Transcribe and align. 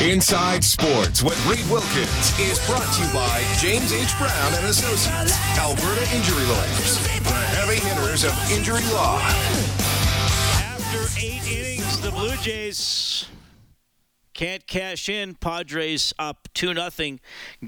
Inside 0.00 0.64
Sports 0.64 1.22
with 1.22 1.36
Reed 1.44 1.68
Wilkins 1.70 2.32
is 2.40 2.58
brought 2.66 2.90
to 2.94 3.02
you 3.04 3.12
by 3.12 3.44
James 3.60 3.92
H. 3.92 4.16
Brown 4.16 4.54
and 4.54 4.64
Associates, 4.64 5.36
Alberta 5.58 6.00
Injury 6.16 6.42
Lawyers, 6.46 6.96
the 7.18 7.30
heavy 7.30 7.80
hitters 7.86 8.24
of 8.24 8.32
injury 8.50 8.80
law. 8.94 9.20
After 10.56 11.20
eight 11.20 11.42
innings, 11.46 12.00
the 12.00 12.10
Blue 12.12 12.34
Jays 12.36 13.26
can't 14.40 14.66
cash 14.66 15.10
in. 15.10 15.34
Padres 15.34 16.14
up 16.18 16.48
2 16.54 16.72
0 16.72 17.18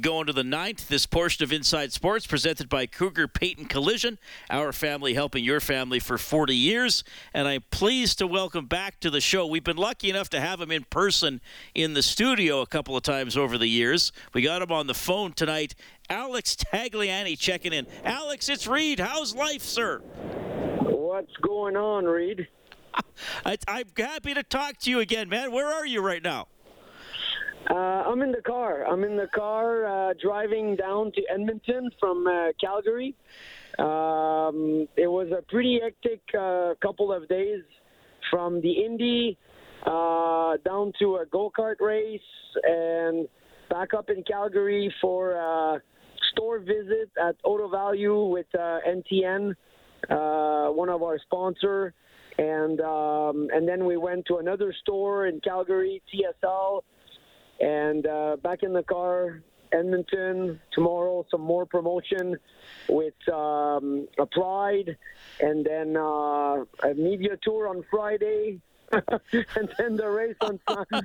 going 0.01 0.27
to 0.27 0.33
the 0.33 0.43
ninth. 0.43 0.89
This 0.89 1.05
portion 1.05 1.45
of 1.45 1.53
Inside 1.53 1.93
Sports 1.93 2.27
presented 2.27 2.71
by 2.71 2.87
Cougar 2.87 3.29
Payton 3.29 3.67
Collision, 3.67 4.19
our 4.49 4.73
family 4.73 5.13
helping 5.13 5.45
your 5.45 5.61
family 5.61 5.99
for 5.99 6.17
40 6.17 6.57
years. 6.57 7.05
And 7.35 7.47
I'm 7.47 7.63
pleased 7.71 8.17
to 8.21 8.27
welcome 8.27 8.65
back 8.65 9.01
to 9.01 9.11
the 9.11 9.21
show. 9.21 9.45
We've 9.45 9.63
been 9.63 9.77
lucky 9.77 10.09
enough 10.09 10.31
to 10.31 10.41
have 10.41 10.63
him 10.63 10.71
in 10.71 10.85
person 10.85 11.43
in 11.75 11.93
the 11.93 12.03
studio 12.03 12.63
a 12.63 12.67
couple 12.67 12.97
of 12.97 13.03
times 13.03 13.37
over 13.37 13.59
the 13.59 13.69
years. 13.69 14.11
We 14.33 14.41
got 14.41 14.63
him 14.63 14.73
on 14.73 14.87
the 14.87 14.95
phone 14.95 15.35
tonight. 15.35 15.75
Alex 16.09 16.57
Tagliani 16.57 17.39
checking 17.39 17.75
in. 17.75 17.87
Alex, 18.03 18.49
it's 18.49 18.67
Reed. 18.67 18.99
How's 18.99 19.35
life, 19.35 19.63
sir? 19.63 19.99
What's 19.99 21.37
going 21.43 21.77
on, 21.77 22.07
Reed? 22.07 22.49
I, 23.45 23.59
I'm 23.69 23.89
happy 23.95 24.33
to 24.33 24.43
talk 24.43 24.79
to 24.79 24.91
you 24.91 25.01
again, 25.01 25.29
man. 25.29 25.53
Where 25.53 25.67
are 25.67 25.85
you 25.85 26.01
right 26.01 26.23
now? 26.23 26.47
Uh, 27.71 27.75
I'm 27.75 28.23
in 28.23 28.33
the 28.33 28.43
car. 28.43 28.85
I'm 28.87 29.05
in 29.05 29.17
the 29.17 29.29
car 29.29 29.87
uh, 29.87 30.15
driving 30.21 30.75
down 30.75 31.13
to 31.13 31.23
Edmonton 31.33 31.91
from 32.01 32.27
uh, 32.27 32.49
Calgary. 32.61 33.15
Um, 33.79 34.89
it 34.97 35.07
was 35.07 35.29
a 35.31 35.43
pretty 35.49 35.81
hectic 35.83 36.21
uh, 36.39 36.75
couple 36.83 37.13
of 37.13 37.29
days 37.29 37.63
from 38.31 38.61
the 38.63 38.73
Indy 38.73 39.39
uh, 39.87 40.57
down 40.65 40.93
to 40.99 41.17
a 41.17 41.27
go 41.31 41.53
kart 41.57 41.81
race 41.81 42.21
and 42.65 43.29
back 43.71 43.95
up 43.95 44.11
in 44.11 44.23
Calgary 44.25 44.93
for 45.01 45.33
a 45.33 45.81
store 46.33 46.59
visit 46.59 47.11
at 47.21 47.37
Auto 47.45 47.69
Value 47.69 48.25
with 48.27 48.47
uh, 48.55 48.79
NTN, 48.89 49.55
one 50.75 50.89
of 50.89 51.03
our 51.03 51.19
sponsors. 51.21 51.93
And 52.39 52.81
um, 52.81 53.49
and 53.53 53.69
then 53.69 53.85
we 53.85 53.99
went 53.99 54.25
to 54.27 54.39
another 54.39 54.75
store 54.81 55.27
in 55.27 55.39
Calgary, 55.41 56.03
TSL, 56.13 56.81
and 57.61 58.07
uh, 58.07 58.37
back 58.43 58.63
in 58.63 58.73
the 58.73 58.83
car, 58.83 59.43
Edmonton 59.73 60.61
tomorrow. 60.73 61.25
Some 61.31 61.41
more 61.41 61.67
promotion 61.67 62.37
with 62.89 63.15
um, 63.33 64.09
Pride, 64.31 64.97
and 65.41 65.65
then 65.65 65.97
uh, 65.97 66.65
a 66.83 66.95
media 66.97 67.37
tour 67.43 67.69
on 67.69 67.85
Friday. 67.91 68.61
and 69.33 69.75
then 69.79 69.97
the 69.97 70.09
race 70.09 70.37
on 70.41 70.61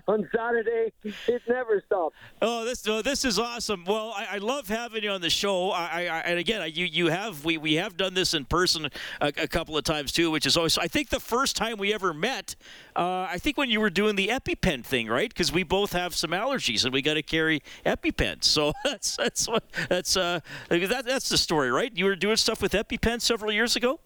on 0.07 0.29
Saturday. 0.35 0.91
It 1.03 1.41
never 1.47 1.81
stops. 1.85 2.15
Oh, 2.41 2.65
this 2.65 2.81
this 2.81 3.23
is 3.23 3.39
awesome. 3.39 3.85
Well, 3.85 4.13
I, 4.15 4.27
I, 4.31 4.37
love 4.39 4.67
having 4.67 5.03
you 5.03 5.11
on 5.11 5.21
the 5.21 5.29
show. 5.29 5.71
I, 5.71 6.01
I 6.01 6.19
and 6.25 6.39
again, 6.39 6.69
you 6.73 6.85
you 6.85 7.07
have 7.07 7.45
we, 7.45 7.57
we 7.57 7.75
have 7.75 7.95
done 7.95 8.13
this 8.13 8.33
in 8.33 8.45
person 8.45 8.89
a, 9.21 9.27
a, 9.37 9.47
couple 9.47 9.77
of 9.77 9.83
times 9.83 10.11
too, 10.11 10.31
which 10.31 10.45
is 10.45 10.57
always. 10.57 10.77
I 10.77 10.87
think 10.87 11.09
the 11.09 11.19
first 11.19 11.55
time 11.55 11.77
we 11.77 11.93
ever 11.93 12.13
met, 12.13 12.55
uh, 12.95 13.27
I 13.29 13.37
think 13.37 13.57
when 13.57 13.69
you 13.69 13.79
were 13.79 13.89
doing 13.89 14.15
the 14.15 14.27
EpiPen 14.27 14.83
thing, 14.83 15.07
right? 15.07 15.29
Because 15.29 15.51
we 15.51 15.63
both 15.63 15.93
have 15.93 16.13
some 16.13 16.31
allergies 16.31 16.83
and 16.83 16.93
we 16.93 17.01
got 17.01 17.13
to 17.13 17.23
carry 17.23 17.61
EpiPens. 17.85 18.43
So 18.43 18.73
that's 18.83 19.15
that's 19.15 19.47
what 19.47 19.63
that's 19.87 20.17
uh 20.17 20.41
that, 20.69 21.05
that's 21.05 21.29
the 21.29 21.37
story, 21.37 21.71
right? 21.71 21.91
You 21.95 22.05
were 22.05 22.15
doing 22.15 22.35
stuff 22.35 22.61
with 22.61 22.73
EpiPen 22.73 23.21
several 23.21 23.51
years 23.51 23.75
ago. 23.75 23.99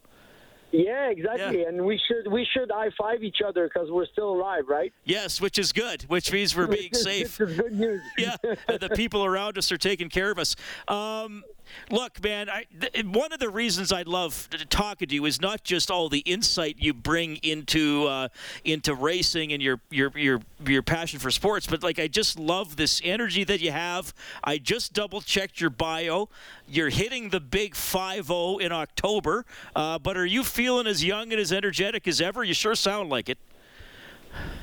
Yeah, 0.71 1.09
exactly. 1.09 1.61
Yeah. 1.61 1.69
And 1.69 1.85
we 1.85 1.99
should 2.07 2.31
we 2.31 2.47
should 2.53 2.71
high 2.71 2.89
five 2.97 3.23
each 3.23 3.39
other 3.45 3.69
because 3.71 3.89
we're 3.91 4.05
still 4.05 4.31
alive, 4.31 4.63
right? 4.67 4.93
Yes, 5.03 5.41
which 5.41 5.59
is 5.59 5.71
good. 5.71 6.03
Which 6.03 6.31
means 6.31 6.55
we're 6.55 6.67
being 6.81 6.93
safe. 6.93 7.37
Good 7.37 7.73
news. 7.73 8.01
yeah, 8.17 8.37
the 8.67 8.89
people 8.95 9.25
around 9.25 9.57
us 9.57 9.71
are 9.71 9.77
taking 9.77 10.09
care 10.09 10.31
of 10.31 10.39
us. 10.39 10.55
Um, 10.87 11.43
Look, 11.89 12.23
man, 12.23 12.49
I, 12.49 12.65
th- 12.79 13.05
one 13.05 13.33
of 13.33 13.39
the 13.39 13.49
reasons 13.49 13.91
I 13.91 14.03
love 14.03 14.49
talking 14.69 15.07
to 15.07 15.15
you 15.15 15.25
is 15.25 15.41
not 15.41 15.63
just 15.63 15.91
all 15.91 16.09
the 16.09 16.19
insight 16.19 16.77
you 16.79 16.93
bring 16.93 17.37
into 17.37 18.07
uh, 18.07 18.27
into 18.63 18.95
racing 18.95 19.51
and 19.53 19.61
your 19.61 19.79
your 19.89 20.11
your 20.15 20.41
your 20.65 20.81
passion 20.81 21.19
for 21.19 21.31
sports, 21.31 21.67
but 21.67 21.83
like 21.83 21.99
I 21.99 22.07
just 22.07 22.39
love 22.39 22.75
this 22.75 23.01
energy 23.03 23.43
that 23.43 23.61
you 23.61 23.71
have. 23.71 24.13
I 24.43 24.57
just 24.57 24.93
double 24.93 25.21
checked 25.21 25.59
your 25.59 25.69
bio. 25.69 26.29
You're 26.67 26.89
hitting 26.89 27.29
the 27.29 27.39
big 27.39 27.73
5-0 27.73 28.61
in 28.61 28.71
October, 28.71 29.45
uh, 29.75 29.99
but 29.99 30.15
are 30.17 30.25
you 30.25 30.43
feeling 30.43 30.87
as 30.87 31.03
young 31.03 31.31
and 31.31 31.39
as 31.39 31.51
energetic 31.51 32.07
as 32.07 32.21
ever? 32.21 32.43
You 32.43 32.53
sure 32.53 32.75
sound 32.75 33.09
like 33.09 33.29
it. 33.29 33.37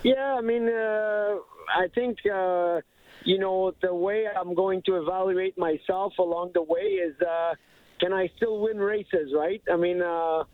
Yeah, 0.02 0.36
I 0.38 0.40
mean, 0.40 0.68
uh, 0.68 1.36
I 1.76 1.88
think 1.94 2.18
uh, 2.26 2.80
you 3.24 3.38
know, 3.38 3.72
the 3.82 3.94
way 3.94 4.26
I'm 4.28 4.54
going 4.54 4.82
to 4.86 4.96
evaluate 4.96 5.58
myself 5.58 6.12
along 6.18 6.52
the 6.54 6.62
way 6.62 6.98
is 7.06 7.14
uh, 7.20 7.54
can 8.00 8.12
I 8.12 8.30
still 8.36 8.60
win 8.60 8.78
races, 8.78 9.32
right? 9.34 9.62
I 9.70 9.76
mean, 9.76 10.02
uh, 10.02 10.44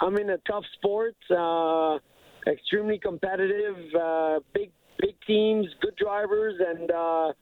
I'm 0.00 0.16
in 0.16 0.30
a 0.30 0.38
tough 0.38 0.64
sport, 0.78 1.16
uh, 1.30 1.98
extremely 2.50 2.98
competitive, 2.98 3.76
uh, 3.98 4.40
big 4.54 4.70
big 4.98 5.14
teams, 5.26 5.66
good 5.80 5.96
drivers, 5.96 6.54
and 6.58 6.90
uh, 6.90 7.32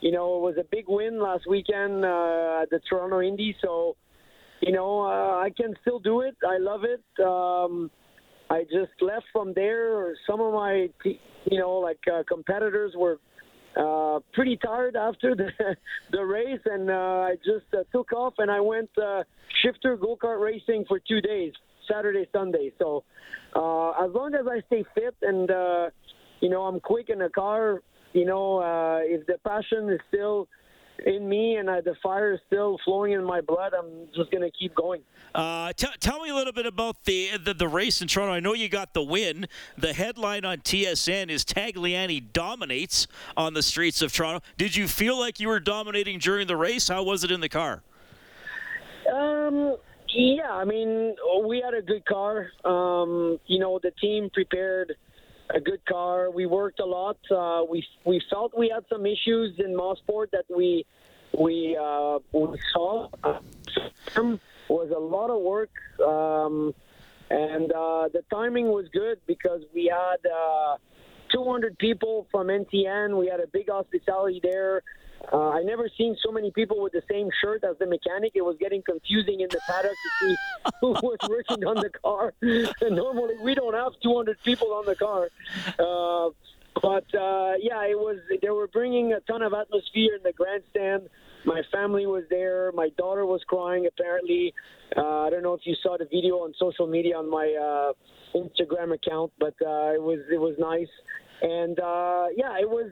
you 0.00 0.10
know, 0.10 0.36
it 0.36 0.40
was 0.40 0.56
a 0.58 0.64
big 0.70 0.84
win 0.88 1.20
last 1.22 1.46
weekend 1.48 2.04
uh, 2.04 2.62
at 2.62 2.70
the 2.70 2.80
Toronto 2.88 3.20
Indy. 3.20 3.56
So, 3.62 3.96
you 4.60 4.72
know, 4.72 5.02
I 5.02 5.50
can 5.56 5.74
still 5.82 5.98
do 5.98 6.22
it. 6.22 6.36
I 6.46 6.58
love 6.58 6.82
it. 6.84 7.22
Um, 7.22 7.90
I 8.50 8.64
just 8.64 8.92
left 9.00 9.24
from 9.32 9.52
there. 9.54 10.14
Some 10.26 10.40
of 10.40 10.52
my, 10.52 10.88
you 11.04 11.58
know, 11.58 11.72
like 11.72 11.98
competitors 12.28 12.92
were 12.96 13.18
uh, 13.76 14.20
pretty 14.32 14.56
tired 14.56 14.96
after 14.96 15.34
the 15.34 15.50
the 16.10 16.24
race, 16.24 16.60
and 16.64 16.90
uh, 16.90 17.28
I 17.28 17.36
just 17.44 17.66
uh, 17.72 17.84
took 17.92 18.12
off 18.12 18.34
and 18.38 18.50
I 18.50 18.60
went 18.60 18.90
uh, 18.98 19.24
shifter 19.62 19.96
go 19.96 20.16
kart 20.16 20.40
racing 20.40 20.84
for 20.86 20.98
two 20.98 21.20
days, 21.20 21.52
Saturday, 21.90 22.26
Sunday. 22.32 22.72
So 22.78 23.04
uh, 23.54 23.90
as 24.04 24.12
long 24.12 24.34
as 24.34 24.46
I 24.46 24.60
stay 24.66 24.84
fit 24.94 25.14
and 25.22 25.50
uh, 25.50 25.90
you 26.40 26.50
know 26.50 26.62
I'm 26.62 26.80
quick 26.80 27.08
in 27.08 27.18
the 27.18 27.30
car, 27.30 27.82
you 28.12 28.24
know 28.24 28.58
uh, 28.58 28.98
if 29.02 29.26
the 29.26 29.38
passion 29.44 29.90
is 29.90 30.00
still 30.08 30.48
in 31.04 31.28
me 31.28 31.56
and 31.56 31.68
uh, 31.68 31.80
the 31.80 31.94
fire 32.02 32.34
is 32.34 32.40
still 32.46 32.78
flowing 32.84 33.12
in 33.12 33.24
my 33.24 33.40
blood, 33.40 33.72
I'm 33.74 34.06
just 34.14 34.30
going 34.30 34.42
to 34.42 34.50
keep 34.50 34.74
going. 34.74 35.02
Uh, 35.34 35.72
t- 35.72 35.88
tell 35.98 36.20
me 36.20 36.30
a 36.30 36.34
little 36.34 36.52
bit 36.52 36.66
about 36.66 37.04
the, 37.04 37.30
the, 37.42 37.54
the 37.54 37.68
race 37.68 38.00
in 38.00 38.08
Toronto. 38.08 38.32
I 38.32 38.40
know 38.40 38.54
you 38.54 38.68
got 38.68 38.94
the 38.94 39.02
win. 39.02 39.46
The 39.76 39.92
headline 39.92 40.44
on 40.44 40.58
TSN 40.58 41.28
is 41.28 41.44
Tagliani 41.44 42.32
dominates 42.32 43.06
on 43.36 43.54
the 43.54 43.62
streets 43.62 44.00
of 44.02 44.12
Toronto. 44.12 44.44
Did 44.56 44.76
you 44.76 44.86
feel 44.86 45.18
like 45.18 45.40
you 45.40 45.48
were 45.48 45.60
dominating 45.60 46.18
during 46.18 46.46
the 46.46 46.56
race? 46.56 46.88
How 46.88 47.02
was 47.02 47.24
it 47.24 47.30
in 47.30 47.40
the 47.40 47.48
car? 47.48 47.82
Um, 49.12 49.76
yeah, 50.08 50.50
I 50.50 50.64
mean, 50.64 51.16
we 51.44 51.60
had 51.60 51.74
a 51.74 51.82
good 51.82 52.04
car. 52.04 52.50
Um, 52.64 53.38
you 53.46 53.58
know, 53.58 53.80
the 53.82 53.90
team 54.00 54.30
prepared 54.32 54.94
a 55.50 55.60
good 55.60 55.84
car. 55.84 56.30
We 56.30 56.46
worked 56.46 56.80
a 56.80 56.84
lot. 56.84 57.18
Uh, 57.30 57.64
we 57.68 57.86
we 58.04 58.20
felt 58.30 58.56
we 58.56 58.70
had 58.74 58.84
some 58.88 59.06
issues 59.06 59.58
in 59.58 59.74
Mosport 59.74 60.30
that 60.32 60.44
we 60.54 60.86
we 61.38 61.76
uh, 61.80 62.18
we 62.32 62.58
saw. 62.72 63.08
was 64.68 64.90
a 64.90 64.98
lot 64.98 65.30
of 65.30 65.42
work, 65.42 65.70
um, 66.04 66.74
and 67.30 67.70
uh, 67.72 68.08
the 68.12 68.24
timing 68.30 68.68
was 68.68 68.86
good 68.92 69.18
because 69.26 69.60
we 69.74 69.84
had 69.92 70.26
uh, 70.30 70.76
200 71.32 71.76
people 71.78 72.26
from 72.30 72.46
NTN. 72.46 73.18
We 73.18 73.26
had 73.26 73.40
a 73.40 73.46
big 73.46 73.68
hospitality 73.68 74.40
there. 74.42 74.82
Uh, 75.32 75.50
I 75.50 75.62
never 75.62 75.88
seen 75.96 76.16
so 76.24 76.30
many 76.30 76.50
people 76.50 76.82
with 76.82 76.92
the 76.92 77.02
same 77.10 77.28
shirt 77.40 77.64
as 77.64 77.76
the 77.78 77.86
mechanic. 77.86 78.32
It 78.34 78.42
was 78.42 78.56
getting 78.60 78.82
confusing 78.82 79.40
in 79.40 79.48
the 79.50 79.60
paddock 79.66 79.92
to 79.92 80.10
see 80.20 80.36
who 80.80 80.88
was 80.92 81.18
working 81.28 81.64
on 81.64 81.76
the 81.76 81.90
car. 81.90 82.34
Normally 82.90 83.34
we 83.42 83.54
don't 83.54 83.74
have 83.74 83.92
200 84.02 84.36
people 84.44 84.72
on 84.72 84.86
the 84.86 84.94
car. 84.94 85.28
Uh, 85.78 86.30
but 86.82 87.04
uh, 87.14 87.52
yeah, 87.60 87.82
it 87.84 87.98
was. 87.98 88.18
They 88.42 88.50
were 88.50 88.66
bringing 88.66 89.12
a 89.12 89.20
ton 89.20 89.42
of 89.42 89.54
atmosphere 89.54 90.16
in 90.16 90.22
the 90.22 90.32
grandstand. 90.32 91.08
My 91.44 91.62
family 91.72 92.06
was 92.06 92.24
there. 92.30 92.72
My 92.72 92.88
daughter 92.98 93.24
was 93.26 93.42
crying. 93.46 93.86
Apparently, 93.86 94.52
uh, 94.96 95.20
I 95.20 95.30
don't 95.30 95.42
know 95.42 95.54
if 95.54 95.60
you 95.64 95.76
saw 95.82 95.96
the 95.96 96.06
video 96.06 96.36
on 96.36 96.52
social 96.58 96.86
media 96.86 97.16
on 97.16 97.30
my 97.30 97.54
uh, 97.54 97.92
Instagram 98.36 98.92
account, 98.92 99.32
but 99.38 99.54
uh, 99.64 99.94
it 99.94 100.02
was 100.02 100.18
it 100.32 100.38
was 100.38 100.56
nice. 100.58 100.88
And 101.42 101.78
yeah, 102.36 102.58
it 102.60 102.68
was. 102.68 102.90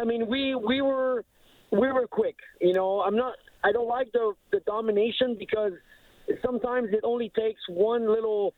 I 0.00 0.04
mean, 0.04 0.28
we 0.28 0.54
we 0.54 0.80
were 0.80 1.24
we 1.72 1.90
were 1.90 2.06
quick. 2.06 2.36
You 2.60 2.74
know, 2.74 3.00
I'm 3.00 3.16
not. 3.16 3.34
I 3.64 3.72
don't 3.72 3.88
like 3.88 4.12
the 4.12 4.34
the 4.52 4.60
domination 4.60 5.36
because 5.38 5.72
sometimes 6.44 6.88
it 6.92 7.00
only 7.02 7.30
takes 7.30 7.60
one 7.68 8.06
little 8.08 8.54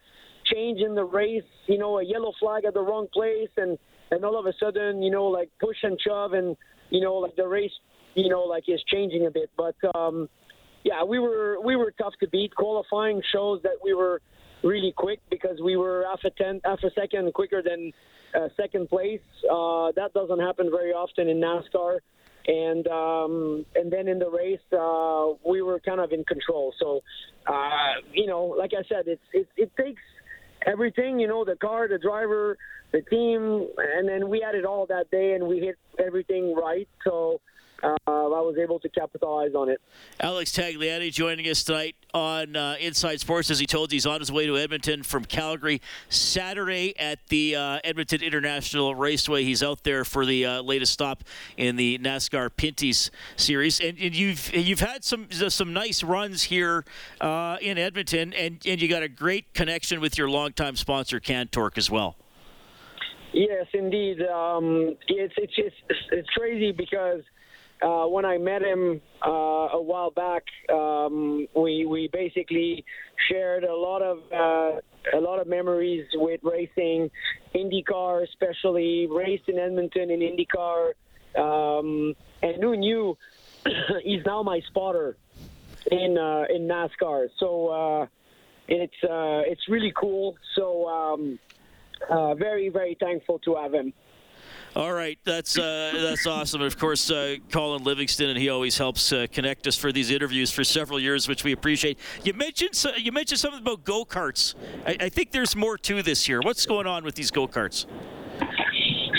change 0.52 0.80
in 0.80 0.94
the 0.94 1.04
race. 1.04 1.42
You 1.66 1.78
know, 1.78 1.98
a 1.98 2.04
yellow 2.04 2.32
flag 2.40 2.64
at 2.64 2.74
the 2.74 2.82
wrong 2.82 3.06
place, 3.12 3.50
and 3.56 3.78
and 4.10 4.24
all 4.24 4.38
of 4.38 4.46
a 4.46 4.52
sudden, 4.60 5.02
you 5.02 5.10
know, 5.10 5.24
like 5.26 5.50
push 5.60 5.76
and 5.82 5.98
shove, 6.00 6.32
and 6.32 6.56
you 6.90 7.00
know, 7.00 7.14
like 7.14 7.36
the 7.36 7.46
race, 7.46 7.72
you 8.14 8.28
know, 8.28 8.42
like 8.42 8.64
is 8.68 8.82
changing 8.92 9.26
a 9.26 9.30
bit. 9.30 9.50
But 9.56 9.76
um, 9.94 10.28
yeah, 10.82 11.04
we 11.04 11.18
were 11.18 11.58
we 11.64 11.76
were 11.76 11.92
tough 11.92 12.14
to 12.20 12.28
beat. 12.28 12.54
Qualifying 12.54 13.22
shows 13.32 13.60
that 13.62 13.76
we 13.82 13.94
were 13.94 14.20
really 14.64 14.92
quick 14.96 15.20
because 15.30 15.60
we 15.62 15.76
were 15.76 16.04
half 16.08 16.20
a 16.24 16.30
tenth, 16.30 16.62
half 16.64 16.82
a 16.82 16.90
second 16.98 17.32
quicker 17.34 17.62
than 17.62 17.92
uh, 18.34 18.48
second 18.56 18.88
place. 18.88 19.20
Uh, 19.44 19.92
that 19.94 20.10
doesn't 20.14 20.40
happen 20.40 20.70
very 20.70 20.92
often 20.92 21.28
in 21.28 21.40
NASCAR. 21.40 21.98
And 22.46 22.86
um, 22.88 23.64
and 23.74 23.90
then 23.90 24.06
in 24.06 24.18
the 24.18 24.28
race, 24.28 24.60
uh, 24.72 25.32
we 25.48 25.62
were 25.62 25.80
kind 25.80 26.00
of 26.00 26.12
in 26.12 26.24
control. 26.24 26.74
So, 26.78 27.00
uh, 27.46 27.94
you 28.12 28.26
know, 28.26 28.44
like 28.44 28.72
I 28.74 28.82
said, 28.86 29.04
it's 29.06 29.22
it, 29.32 29.48
it 29.56 29.72
takes 29.76 30.02
everything. 30.66 31.18
You 31.18 31.28
know, 31.28 31.44
the 31.44 31.56
car, 31.56 31.88
the 31.88 31.98
driver, 31.98 32.58
the 32.92 33.00
team, 33.00 33.68
and 33.78 34.06
then 34.06 34.28
we 34.28 34.42
had 34.44 34.54
it 34.54 34.66
all 34.66 34.84
that 34.86 35.10
day, 35.10 35.32
and 35.32 35.48
we 35.48 35.60
hit 35.60 35.76
everything 35.98 36.54
right. 36.54 36.88
So 37.02 37.40
uh, 37.84 37.96
I 38.06 38.40
was 38.40 38.56
able 38.60 38.80
to 38.80 38.88
capitalize 38.88 39.54
on 39.54 39.68
it. 39.68 39.80
Alex 40.20 40.52
Tagliani 40.52 41.12
joining 41.12 41.46
us 41.46 41.64
tonight 41.64 41.96
on 42.12 42.56
uh, 42.56 42.76
Inside 42.80 43.20
Sports. 43.20 43.50
As 43.50 43.58
he 43.58 43.66
told 43.66 43.92
you, 43.92 43.96
he's 43.96 44.06
on 44.06 44.20
his 44.20 44.32
way 44.32 44.46
to 44.46 44.56
Edmonton 44.56 45.02
from 45.02 45.24
Calgary 45.24 45.80
Saturday 46.08 46.98
at 46.98 47.26
the 47.28 47.56
uh, 47.56 47.78
Edmonton 47.84 48.22
International 48.22 48.94
Raceway. 48.94 49.44
He's 49.44 49.62
out 49.62 49.84
there 49.84 50.04
for 50.04 50.24
the 50.24 50.46
uh, 50.46 50.62
latest 50.62 50.92
stop 50.92 51.24
in 51.56 51.76
the 51.76 51.98
NASCAR 51.98 52.50
Pinty's 52.56 53.10
series, 53.36 53.80
and, 53.80 53.98
and 53.98 54.14
you've 54.14 54.54
you've 54.54 54.80
had 54.80 55.04
some 55.04 55.30
some 55.30 55.72
nice 55.72 56.02
runs 56.02 56.44
here 56.44 56.84
uh, 57.20 57.58
in 57.60 57.78
Edmonton, 57.78 58.32
and 58.32 58.62
and 58.66 58.80
you 58.80 58.88
got 58.88 59.02
a 59.02 59.08
great 59.08 59.52
connection 59.54 60.00
with 60.00 60.16
your 60.16 60.28
longtime 60.28 60.76
sponsor 60.76 61.20
Cantork 61.20 61.76
as 61.76 61.90
well. 61.90 62.16
Yes, 63.34 63.66
indeed. 63.74 64.22
Um, 64.22 64.96
it's 65.08 65.34
it's 65.36 65.54
just 65.56 65.76
it's 66.12 66.28
crazy 66.30 66.70
because 66.70 67.22
uh, 67.82 68.06
when 68.06 68.24
I 68.24 68.38
met 68.38 68.62
him 68.62 69.00
uh, 69.24 69.30
a 69.30 69.82
while 69.82 70.10
back, 70.10 70.44
um, 70.72 71.46
we 71.54 71.86
we 71.86 72.08
basically 72.12 72.84
shared 73.28 73.64
a 73.64 73.74
lot 73.74 74.02
of 74.02 74.18
uh, 74.32 74.80
a 75.12 75.20
lot 75.20 75.40
of 75.40 75.46
memories 75.46 76.06
with 76.14 76.40
racing, 76.42 77.10
IndyCar 77.54 78.22
especially, 78.24 79.06
raced 79.06 79.48
in 79.48 79.58
Edmonton 79.58 80.10
in 80.10 80.20
IndyCar, 80.20 80.92
um, 81.36 82.14
and 82.42 82.62
who 82.62 82.76
knew 82.76 83.18
he's 84.02 84.24
now 84.24 84.42
my 84.42 84.60
spotter 84.68 85.16
in 85.90 86.16
uh, 86.16 86.44
in 86.48 86.68
NASCAR. 86.68 87.28
So 87.38 87.68
uh, 87.68 88.06
it's 88.68 89.04
uh, 89.04 89.42
it's 89.50 89.68
really 89.68 89.92
cool. 89.94 90.36
So 90.54 90.88
um, 90.88 91.38
very 92.38 92.68
very 92.68 92.96
thankful 92.98 93.40
to 93.40 93.56
have 93.56 93.74
him. 93.74 93.92
All 94.76 94.92
right, 94.92 95.16
that's 95.22 95.56
uh, 95.56 95.92
that's 95.94 96.26
awesome. 96.26 96.60
Of 96.60 96.76
course, 96.76 97.08
uh, 97.08 97.36
Colin 97.52 97.84
Livingston, 97.84 98.30
and 98.30 98.36
he 98.36 98.48
always 98.48 98.76
helps 98.76 99.12
uh, 99.12 99.28
connect 99.30 99.68
us 99.68 99.76
for 99.76 99.92
these 99.92 100.10
interviews 100.10 100.50
for 100.50 100.64
several 100.64 100.98
years, 100.98 101.28
which 101.28 101.44
we 101.44 101.52
appreciate. 101.52 101.96
You 102.24 102.34
mentioned 102.34 102.84
you 102.96 103.12
mentioned 103.12 103.38
something 103.38 103.60
about 103.60 103.84
go 103.84 104.04
karts. 104.04 104.56
I, 104.84 104.96
I, 104.98 105.08
think 105.10 105.30
there's 105.30 105.54
more 105.54 105.78
to 105.78 106.02
this 106.02 106.28
year. 106.28 106.40
What's 106.40 106.66
going 106.66 106.88
on 106.88 107.04
with 107.04 107.14
these 107.14 107.30
go 107.30 107.46
karts? 107.46 107.86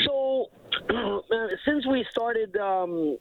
So, 0.05 0.49
since 1.65 1.87
we 1.87 2.05
started, 2.11 2.57
um, 2.57 3.17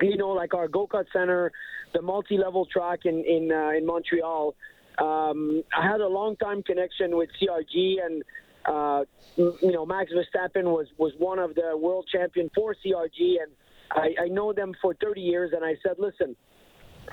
you 0.00 0.16
know, 0.16 0.28
like 0.28 0.54
our 0.54 0.68
go 0.68 0.86
kart 0.86 1.06
center, 1.12 1.50
the 1.92 2.02
multi-level 2.02 2.66
track 2.66 3.00
in 3.04 3.24
in 3.24 3.50
uh, 3.50 3.70
in 3.70 3.84
Montreal, 3.84 4.54
um, 4.98 5.64
I 5.76 5.84
had 5.84 6.00
a 6.00 6.08
long 6.08 6.36
time 6.36 6.62
connection 6.62 7.16
with 7.16 7.30
CRG 7.40 7.96
and 8.04 8.22
uh, 8.68 9.04
you 9.36 9.72
know, 9.72 9.86
Max 9.86 10.10
Verstappen 10.12 10.64
was 10.64 10.86
was 10.98 11.12
one 11.18 11.38
of 11.38 11.54
the 11.54 11.76
world 11.76 12.06
champion 12.12 12.50
for 12.54 12.74
CRG, 12.74 13.36
and 13.42 13.52
I, 13.92 14.24
I 14.24 14.28
know 14.28 14.52
them 14.52 14.74
for 14.82 14.94
30 14.94 15.20
years. 15.20 15.52
And 15.54 15.64
I 15.64 15.76
said, 15.82 15.96
listen, 15.98 16.36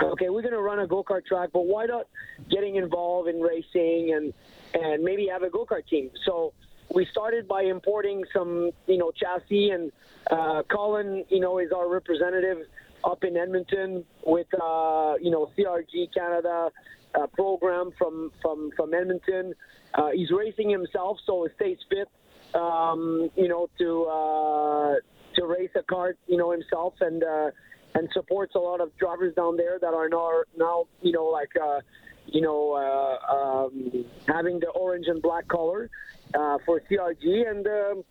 okay, 0.02 0.30
we're 0.30 0.42
going 0.42 0.54
to 0.54 0.62
run 0.62 0.80
a 0.80 0.88
go 0.88 1.04
kart 1.04 1.26
track, 1.26 1.50
but 1.54 1.66
why 1.66 1.86
not 1.86 2.08
getting 2.50 2.76
involved 2.76 3.30
in 3.30 3.40
racing 3.40 4.14
and 4.16 4.34
and 4.74 5.04
maybe 5.04 5.28
have 5.32 5.44
a 5.44 5.50
go 5.50 5.66
kart 5.66 5.88
team? 5.88 6.12
So 6.26 6.54
we 6.94 7.08
started 7.12 7.48
by 7.48 7.64
importing 7.64 8.24
some, 8.34 8.72
you 8.88 8.98
know, 8.98 9.12
chassis, 9.12 9.70
and 9.70 9.92
uh, 10.30 10.64
Colin, 10.70 11.26
you 11.30 11.40
know, 11.40 11.60
is 11.60 11.72
our 11.72 11.90
representative 11.90 12.66
up 13.04 13.24
in 13.24 13.38
Edmonton 13.38 14.04
with, 14.26 14.48
uh, 14.54 15.14
you 15.22 15.32
know, 15.32 15.52
CRG 15.58 16.14
Canada 16.14 16.72
uh, 17.18 17.28
program 17.28 17.92
from 17.98 18.32
from 18.42 18.72
from 18.76 18.94
Edmonton. 18.94 19.54
Uh, 19.94 20.10
he's 20.14 20.32
racing 20.32 20.70
himself, 20.70 21.18
so 21.26 21.46
he 21.46 21.54
stays 21.56 21.78
fit. 21.90 22.10
Um, 22.60 23.30
you 23.36 23.48
know, 23.48 23.70
to 23.80 24.04
uh, 24.06 24.96
to 25.36 25.46
race 25.46 25.72
a 25.76 25.84
kart, 25.84 26.16
you 26.28 26.38
know, 26.38 26.52
himself 26.52 26.94
and 27.02 27.24
uh, 27.24 27.52
and 27.96 28.10
supports 28.14 28.56
a 28.56 28.60
lot 28.60 28.82
of 28.82 28.96
drivers 28.98 29.36
down 29.36 29.58
there 29.58 29.80
that 29.80 29.94
are 29.94 30.10
now 30.10 30.30
now 30.58 30.86
you 31.02 31.12
know 31.12 31.26
like 31.26 31.52
uh, 31.62 31.80
you 32.26 32.42
know 32.42 32.74
uh, 32.74 33.66
um, 33.66 34.06
having 34.28 34.60
the 34.60 34.70
orange 34.70 35.08
and 35.08 35.22
black 35.22 35.48
color 35.48 35.90
for 36.66 36.82
CRG 36.90 37.50
and 37.50 37.68
um, 37.68 38.04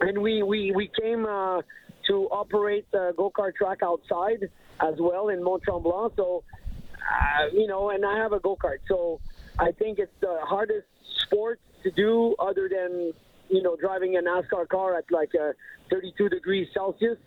and 0.00 0.18
we 0.18 0.42
we 0.42 0.72
we 0.72 0.90
came 1.00 1.24
to 1.24 2.28
operate 2.30 2.86
go 2.92 3.32
kart 3.36 3.54
track 3.54 3.78
outside 3.82 4.48
as 4.80 4.94
well 4.98 5.28
in 5.28 5.42
Mont 5.42 5.62
Tremblant. 5.62 6.16
So 6.16 6.42
uh, 7.12 7.46
you 7.52 7.66
know, 7.66 7.90
and 7.90 8.04
I 8.04 8.16
have 8.18 8.32
a 8.32 8.40
go 8.40 8.56
kart, 8.56 8.78
so 8.88 9.20
I 9.58 9.72
think 9.72 9.98
it's 9.98 10.12
the 10.20 10.38
hardest 10.42 10.86
sport 11.22 11.60
to 11.82 11.90
do 11.90 12.34
other 12.38 12.68
than 12.68 13.12
you 13.48 13.62
know 13.62 13.76
driving 13.76 14.16
a 14.16 14.20
NASCAR 14.20 14.68
car 14.68 14.96
at 14.96 15.04
like 15.10 15.30
uh, 15.34 15.52
32 15.90 16.28
degrees 16.28 16.68
Celsius. 16.72 17.18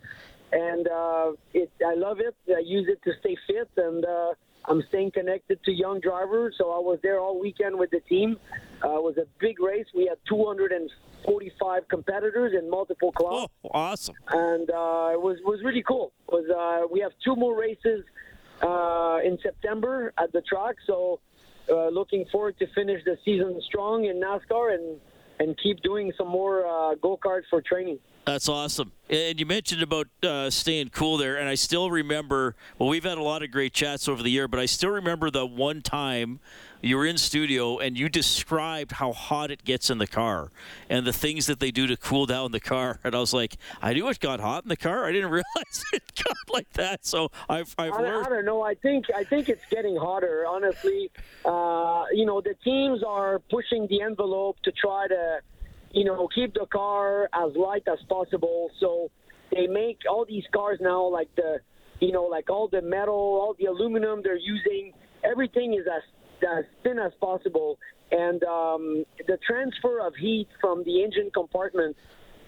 And 0.52 0.86
uh, 0.88 1.32
it, 1.54 1.70
I 1.84 1.94
love 1.94 2.18
it. 2.20 2.34
I 2.48 2.60
use 2.60 2.88
it 2.88 3.02
to 3.02 3.12
stay 3.20 3.36
fit, 3.48 3.68
and 3.76 4.04
uh, 4.04 4.34
I'm 4.64 4.82
staying 4.88 5.10
connected 5.10 5.62
to 5.64 5.72
young 5.72 6.00
drivers. 6.00 6.54
So 6.56 6.70
I 6.70 6.78
was 6.78 6.98
there 7.02 7.18
all 7.18 7.40
weekend 7.40 7.76
with 7.78 7.90
the 7.90 8.00
team. 8.00 8.38
Uh, 8.84 8.96
it 8.96 9.02
was 9.02 9.16
a 9.18 9.26
big 9.40 9.60
race. 9.60 9.86
We 9.94 10.06
had 10.06 10.18
245 10.28 11.88
competitors 11.88 12.52
in 12.56 12.70
multiple 12.70 13.10
clubs. 13.10 13.52
Oh, 13.64 13.70
awesome! 13.72 14.14
And 14.28 14.70
uh, 14.70 15.10
it 15.12 15.20
was 15.20 15.38
was 15.44 15.60
really 15.64 15.82
cool. 15.82 16.12
It 16.28 16.32
was 16.32 16.48
uh, 16.48 16.86
we 16.90 17.00
have 17.00 17.12
two 17.24 17.34
more 17.34 17.58
races 17.58 18.04
uh, 18.62 19.18
in 19.24 19.38
September 19.42 20.12
at 20.18 20.32
the 20.32 20.40
track. 20.42 20.76
So 20.86 21.20
uh, 21.70 21.88
looking 21.88 22.24
forward 22.30 22.58
to 22.58 22.66
finish 22.74 23.02
the 23.04 23.16
season 23.24 23.60
strong 23.66 24.04
in 24.04 24.20
NASCAR 24.20 24.74
and 24.74 25.00
and 25.38 25.58
keep 25.62 25.82
doing 25.82 26.12
some 26.16 26.28
more 26.28 26.66
uh, 26.66 26.94
go 26.94 27.18
karts 27.22 27.42
for 27.50 27.60
training. 27.60 27.98
That's 28.24 28.48
awesome. 28.48 28.90
And 29.08 29.38
you 29.38 29.46
mentioned 29.46 29.82
about 29.82 30.08
uh, 30.22 30.50
staying 30.50 30.88
cool 30.88 31.16
there, 31.16 31.36
and 31.36 31.48
I 31.48 31.54
still 31.54 31.90
remember. 31.90 32.56
Well, 32.78 32.88
we've 32.88 33.04
had 33.04 33.18
a 33.18 33.22
lot 33.22 33.42
of 33.42 33.50
great 33.50 33.72
chats 33.72 34.08
over 34.08 34.22
the 34.22 34.30
year, 34.30 34.48
but 34.48 34.58
I 34.58 34.66
still 34.66 34.90
remember 34.90 35.30
the 35.30 35.46
one 35.46 35.82
time 35.82 36.40
you 36.82 36.96
were 36.96 37.06
in 37.06 37.18
studio 37.18 37.78
and 37.78 37.98
you 37.98 38.08
described 38.08 38.92
how 38.92 39.12
hot 39.12 39.50
it 39.50 39.64
gets 39.64 39.90
in 39.90 39.98
the 39.98 40.06
car 40.06 40.50
and 40.88 41.06
the 41.06 41.12
things 41.12 41.46
that 41.46 41.60
they 41.60 41.70
do 41.70 41.86
to 41.86 41.96
cool 41.96 42.26
down 42.26 42.52
the 42.52 42.60
car. 42.60 43.00
And 43.06 43.14
I 43.14 43.20
was 43.20 43.32
like, 43.32 43.56
I 43.80 43.92
knew 43.92 44.08
it 44.08 44.18
got 44.18 44.40
hot 44.40 44.64
in 44.64 44.68
the 44.68 44.76
car. 44.76 45.04
I 45.04 45.12
didn't 45.12 45.30
realize 45.38 45.84
it 45.92 46.02
got 46.24 46.36
like 46.52 46.70
that. 46.72 47.06
So 47.06 47.30
I've, 47.48 47.72
I've 47.78 47.92
I, 47.92 48.02
learned. 48.02 48.26
I 48.26 48.28
don't 48.28 48.44
know. 48.44 48.62
I 48.62 48.74
think 48.74 49.06
I 49.14 49.22
think 49.22 49.48
it's 49.48 49.64
getting 49.70 49.96
hotter. 49.96 50.44
Honestly, 50.48 51.10
uh, 51.44 52.04
you 52.12 52.26
know, 52.26 52.40
the 52.40 52.54
teams 52.64 53.02
are 53.06 53.38
pushing 53.50 53.86
the 53.88 54.02
envelope 54.02 54.56
to 54.64 54.72
try 54.72 55.06
to 55.06 55.40
you 55.96 56.04
know, 56.04 56.28
keep 56.28 56.52
the 56.52 56.66
car 56.66 57.28
as 57.32 57.56
light 57.56 57.82
as 57.90 57.98
possible. 58.06 58.70
So 58.80 59.10
they 59.50 59.66
make 59.66 60.00
all 60.08 60.26
these 60.26 60.44
cars 60.54 60.78
now 60.80 61.06
like 61.06 61.34
the, 61.36 61.60
you 62.00 62.12
know, 62.12 62.24
like 62.24 62.50
all 62.50 62.68
the 62.68 62.82
metal, 62.82 63.14
all 63.14 63.56
the 63.58 63.64
aluminum 63.64 64.20
they're 64.22 64.36
using, 64.36 64.92
everything 65.24 65.72
is 65.72 65.86
as 65.86 66.02
as 66.42 66.64
thin 66.82 66.98
as 66.98 67.12
possible. 67.20 67.78
And 68.10 68.42
um, 68.44 69.04
the 69.26 69.38
transfer 69.46 70.06
of 70.06 70.14
heat 70.14 70.48
from 70.60 70.84
the 70.84 71.02
engine 71.02 71.30
compartment 71.34 71.96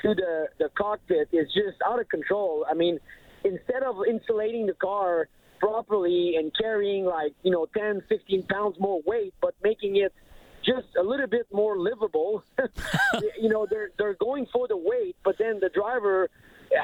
to 0.02 0.14
the, 0.14 0.48
the 0.58 0.70
cockpit 0.76 1.28
is 1.32 1.46
just 1.52 1.78
out 1.86 2.00
of 2.00 2.08
control. 2.08 2.64
I 2.70 2.74
mean, 2.74 2.98
instead 3.44 3.82
of 3.82 3.96
insulating 4.08 4.66
the 4.66 4.74
car 4.74 5.28
properly 5.58 6.36
and 6.36 6.52
carrying 6.56 7.04
like, 7.04 7.32
you 7.42 7.50
know, 7.50 7.66
10, 7.76 8.02
15 8.08 8.44
pounds 8.44 8.76
more 8.78 9.00
weight, 9.04 9.34
but 9.40 9.54
making 9.62 9.96
it– 9.96 10.12
just 10.68 10.88
a 10.98 11.02
little 11.02 11.26
bit 11.26 11.46
more 11.52 11.78
livable. 11.78 12.44
you 13.40 13.48
know, 13.48 13.66
they're 13.68 13.90
they're 13.98 14.14
going 14.14 14.46
for 14.52 14.68
the 14.68 14.76
weight, 14.76 15.16
but 15.24 15.36
then 15.38 15.58
the 15.60 15.68
driver. 15.68 16.28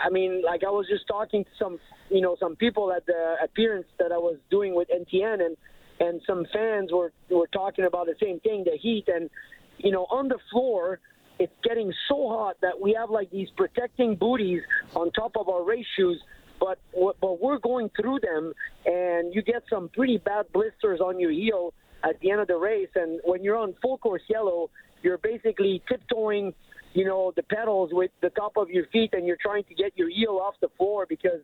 I 0.02 0.08
mean, 0.08 0.42
like 0.42 0.64
I 0.64 0.70
was 0.70 0.86
just 0.88 1.06
talking 1.06 1.44
to 1.44 1.50
some, 1.58 1.78
you 2.08 2.22
know, 2.22 2.36
some 2.40 2.56
people 2.56 2.90
at 2.90 3.04
the 3.04 3.36
appearance 3.42 3.86
that 3.98 4.12
I 4.12 4.16
was 4.16 4.38
doing 4.50 4.74
with 4.74 4.88
NTN, 4.88 5.44
and 5.44 5.56
and 6.00 6.20
some 6.26 6.46
fans 6.52 6.92
were 6.92 7.12
were 7.30 7.48
talking 7.48 7.84
about 7.84 8.06
the 8.06 8.16
same 8.20 8.40
thing, 8.40 8.64
the 8.64 8.76
heat, 8.76 9.04
and 9.08 9.30
you 9.78 9.90
know, 9.90 10.06
on 10.10 10.28
the 10.28 10.38
floor, 10.50 11.00
it's 11.38 11.52
getting 11.62 11.92
so 12.08 12.28
hot 12.28 12.56
that 12.62 12.80
we 12.80 12.94
have 12.98 13.10
like 13.10 13.30
these 13.30 13.48
protecting 13.56 14.16
booties 14.16 14.62
on 14.94 15.10
top 15.12 15.36
of 15.36 15.48
our 15.48 15.64
race 15.64 15.86
shoes. 15.96 16.20
But 16.60 16.78
but 16.94 17.42
we're 17.42 17.58
going 17.58 17.90
through 18.00 18.20
them, 18.20 18.52
and 18.86 19.34
you 19.34 19.42
get 19.42 19.64
some 19.68 19.88
pretty 19.88 20.18
bad 20.18 20.46
blisters 20.52 21.00
on 21.00 21.18
your 21.18 21.32
heel 21.32 21.74
at 22.04 22.20
the 22.20 22.30
end 22.30 22.40
of 22.40 22.46
the 22.46 22.56
race. 22.56 22.90
And 22.94 23.20
when 23.24 23.42
you're 23.42 23.56
on 23.56 23.74
full 23.82 23.98
course 23.98 24.22
yellow, 24.28 24.70
you're 25.02 25.18
basically 25.18 25.82
tiptoeing, 25.88 26.54
you 26.92 27.04
know, 27.04 27.32
the 27.34 27.42
pedals 27.42 27.90
with 27.92 28.12
the 28.22 28.30
top 28.30 28.56
of 28.56 28.70
your 28.70 28.86
feet, 28.86 29.10
and 29.14 29.26
you're 29.26 29.38
trying 29.42 29.64
to 29.64 29.74
get 29.74 29.92
your 29.96 30.08
heel 30.08 30.40
off 30.42 30.54
the 30.60 30.68
floor 30.78 31.06
because 31.08 31.40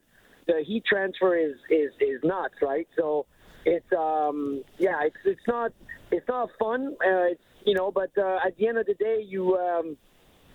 the 0.47 0.63
heat 0.65 0.85
transfer 0.85 1.37
is 1.37 1.57
is 1.69 1.91
is 2.01 2.21
nuts, 2.23 2.55
right? 2.63 2.89
So 2.97 3.27
it's 3.65 3.93
um 3.93 4.65
yeah, 4.79 5.03
it's 5.03 5.17
it's 5.25 5.47
not 5.47 5.73
it's 6.11 6.27
not 6.29 6.51
fun. 6.59 6.97
Uh, 7.05 7.33
it's 7.33 7.43
you 7.65 7.75
know, 7.75 7.91
but 7.91 8.11
uh, 8.17 8.39
at 8.45 8.57
the 8.57 8.69
end 8.69 8.79
of 8.79 8.87
the 8.87 8.95
day, 8.95 9.23
you. 9.27 9.57
Um, 9.57 9.97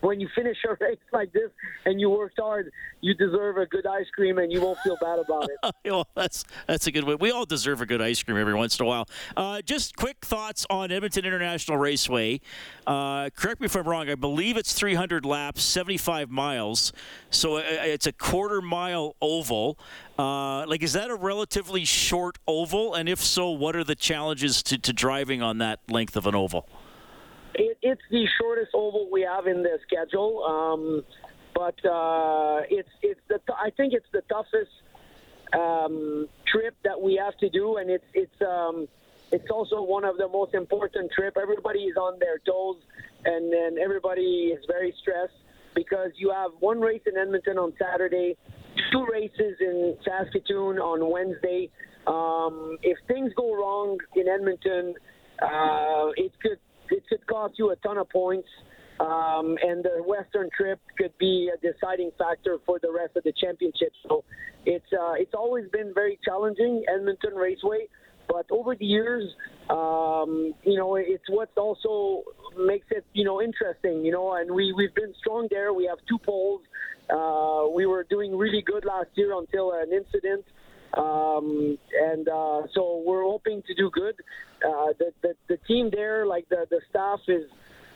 when 0.02 0.20
you 0.20 0.28
finish 0.36 0.58
a 0.68 0.76
race 0.84 0.98
like 1.12 1.32
this 1.34 1.50
and 1.86 2.00
you 2.00 2.10
worked 2.10 2.40
hard, 2.40 2.72
you 3.02 3.14
deserve 3.14 3.58
a 3.58 3.66
good 3.66 3.86
ice 3.86 4.08
cream 4.14 4.38
and 4.38 4.52
you 4.52 4.62
won't 4.62 4.78
feel 4.80 4.98
bad 5.02 5.20
about 5.20 5.50
it. 5.50 5.76
well, 5.86 6.08
that's 6.16 6.44
that's 6.68 6.88
a 6.88 6.92
good 6.92 7.04
way. 7.04 7.16
We 7.16 7.32
all 7.32 7.46
deserve 7.46 7.82
a 7.82 7.86
good 7.86 8.02
ice 8.02 8.22
cream 8.22 8.38
every 8.38 8.54
once 8.54 8.80
in 8.80 8.86
a 8.86 8.88
while. 8.88 9.08
Uh, 9.36 9.62
just 9.62 9.96
quick 9.96 10.18
thoughts 10.26 10.66
on 10.70 10.92
Edmonton 10.92 11.26
International 11.26 11.78
Raceway. 11.78 12.42
Uh, 12.88 13.30
correct 13.32 13.62
me 13.62 13.66
if 13.66 13.76
I'm 13.76 13.88
wrong. 13.88 14.10
I 14.10 14.16
believe 14.16 14.58
it's 14.58 14.74
300 14.74 15.26
laps, 15.26 15.64
75 15.64 16.30
miles. 16.30 16.94
So 17.30 17.58
uh, 17.58 17.64
it's 17.66 18.08
a 18.08 18.14
quarter 18.14 18.62
mile 18.62 19.16
oval. 19.22 19.78
Uh, 20.18 20.66
like, 20.68 20.82
is 20.82 20.94
that 20.94 21.10
a 21.10 21.16
relatively 21.16 21.84
short 21.84 22.38
oval? 22.48 22.94
And 22.94 23.10
if 23.10 23.20
so, 23.20 23.50
what 23.50 23.76
are 23.76 23.84
the 23.84 23.96
challenges 23.96 24.64
to, 24.64 24.78
to 24.78 24.94
driving 24.94 25.42
on 25.42 25.58
that 25.58 25.80
length 25.90 26.16
of 26.16 26.26
an 26.26 26.36
oval? 26.36 26.68
It, 27.58 27.78
it's 27.82 28.02
the 28.12 28.26
shortest 28.40 28.72
oval 28.74 29.10
we 29.12 29.22
have 29.22 29.48
in 29.48 29.64
the 29.64 29.80
schedule, 29.88 30.44
um, 30.44 31.04
but 31.54 31.76
uh, 31.88 32.62
it's 32.70 32.90
it's 33.02 33.20
the 33.30 33.40
I 33.54 33.70
think 33.78 33.94
it's 33.94 34.06
the 34.12 34.22
toughest 34.30 34.72
um, 35.54 36.28
trip 36.52 36.76
that 36.84 37.00
we 37.00 37.16
have 37.16 37.38
to 37.38 37.50
do, 37.50 37.78
and 37.78 37.90
it's 37.90 38.06
it's 38.14 38.42
um, 38.42 38.88
it's 39.32 39.50
also 39.50 39.82
one 39.82 40.04
of 40.04 40.18
the 40.18 40.28
most 40.28 40.54
important 40.54 41.12
trip. 41.12 41.38
Everybody 41.42 41.80
is 41.80 41.98
on 41.98 42.20
their 42.20 42.40
toes, 42.40 42.78
and 43.24 43.52
then 43.52 43.78
everybody 43.82 44.54
is 44.54 44.64
very 44.68 44.94
stressed 45.02 45.34
because 45.76 46.12
you 46.18 46.32
have 46.32 46.52
one 46.60 46.80
race 46.80 47.02
in 47.06 47.18
Edmonton 47.18 47.58
on 47.58 47.74
Saturday, 47.80 48.36
two 48.92 49.06
races 49.12 49.58
in 49.60 49.98
Saskatoon 50.04 50.80
on 50.80 51.10
Wednesday. 51.10 51.70
Um, 52.08 52.78
if 52.84 52.98
things 53.08 53.32
go 53.36 53.56
wrong 53.56 53.98
in 54.16 54.28
Edmonton, 54.28 54.94
uh, 55.42 56.12
it 56.16 56.32
could 56.42 56.60
it 56.92 57.04
could 57.10 57.26
cost 57.28 57.56
you 57.58 57.72
a 57.72 57.76
ton 57.78 57.98
of 57.98 58.10
points. 58.10 58.48
Um, 58.98 59.58
and 59.62 59.84
the 59.84 60.02
Western 60.06 60.50
trip 60.56 60.80
could 60.98 61.12
be 61.18 61.52
a 61.54 61.58
deciding 61.60 62.12
factor 62.18 62.60
for 62.66 62.80
the 62.80 62.90
rest 62.90 63.18
of 63.18 63.24
the 63.24 63.34
championship. 63.34 63.92
So 64.08 64.24
it's 64.66 64.86
uh, 64.94 65.14
it's 65.14 65.34
always 65.34 65.70
been 65.70 65.94
very 65.94 66.18
challenging, 66.24 66.86
Edmonton 66.88 67.36
Raceway. 67.36 67.88
But 68.28 68.46
over 68.50 68.76
the 68.76 68.86
years, 68.86 69.24
um, 69.70 70.54
you 70.64 70.78
know, 70.78 70.96
it's 70.96 71.30
what 71.30 71.50
also 71.58 72.24
makes 72.58 72.88
it, 72.90 73.06
you 73.14 73.24
know, 73.24 73.42
interesting, 73.42 74.04
you 74.04 74.12
know, 74.12 74.34
and 74.34 74.52
we, 74.52 74.74
we've 74.74 74.96
been 74.96 75.14
strong 75.20 75.48
there. 75.52 75.74
We 75.74 75.86
have 75.86 76.00
two 76.08 76.18
poles. 76.18 76.62
Uh, 77.10 77.68
we 77.74 77.86
were 77.86 78.04
doing 78.10 78.36
really 78.36 78.64
good 78.66 78.86
last 78.86 79.10
year 79.16 79.38
until 79.38 79.74
an 79.74 79.92
incident. 79.94 80.46
Um, 80.98 81.78
and 81.94 82.28
uh, 82.28 82.62
so 82.74 83.04
we're 83.06 83.24
hoping 83.24 83.62
to 83.68 83.76
do 83.76 83.90
good. 83.92 84.16
Uh, 84.66 84.94
the, 84.98 85.12
the, 85.22 85.34
the 85.50 85.58
team 85.68 85.90
there, 85.92 86.26
like 86.26 86.48
the, 86.50 86.66
the 86.70 86.80
staff, 86.90 87.20
is 87.28 87.44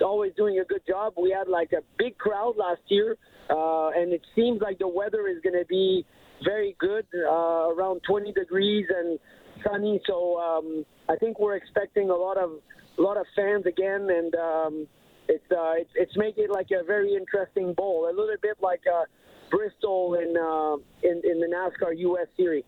always 0.02 0.34
doing 0.36 0.60
a 0.60 0.66
good 0.66 0.82
job. 0.88 1.14
We 1.18 1.32
had 1.32 1.48
like 1.48 1.72
a 1.72 1.82
big 1.98 2.18
crowd 2.18 2.56
last 2.58 2.82
year, 2.88 3.18
uh, 3.50 3.90
and 3.90 4.14
it 4.14 4.22
seems 4.36 4.62
like 4.62 4.80
the 4.80 4.88
weather 4.88 5.28
is 5.28 5.38
going 5.42 5.58
to 5.58 5.66
be 5.66 6.06
very 6.44 6.76
good, 6.80 7.06
uh, 7.16 7.70
around 7.70 8.02
20 8.08 8.32
degrees 8.34 8.86
and 8.90 9.20
sunny. 9.66 10.02
So 10.08 10.38
um, 10.40 10.86
I 11.10 11.16
think 11.16 11.40
we're 11.40 11.56
expecting 11.56 12.10
a 12.10 12.16
lot 12.16 12.38
of 12.38 12.52
a 12.98 13.02
lot 13.02 13.18
of 13.18 13.26
fans 13.34 13.66
again, 13.66 14.10
and 14.10 14.36
um, 14.36 14.88
it's, 15.30 15.44
uh, 15.52 15.74
it's 15.78 15.90
it's 15.96 16.18
making 16.18 16.46
it 16.46 16.52
like 16.52 16.68
a 16.72 16.84
very 16.84 17.16
interesting 17.16 17.74
bowl, 17.74 18.10
a 18.10 18.14
little 18.14 18.36
bit 18.42 18.58
like 18.62 18.82
uh, 18.94 19.04
Bristol 19.50 20.16
in, 20.16 20.36
uh, 20.36 20.76
in 21.08 21.22
in 21.24 21.40
the 21.40 21.48
NASCAR 21.48 21.98
US 21.98 22.28
Series. 22.36 22.66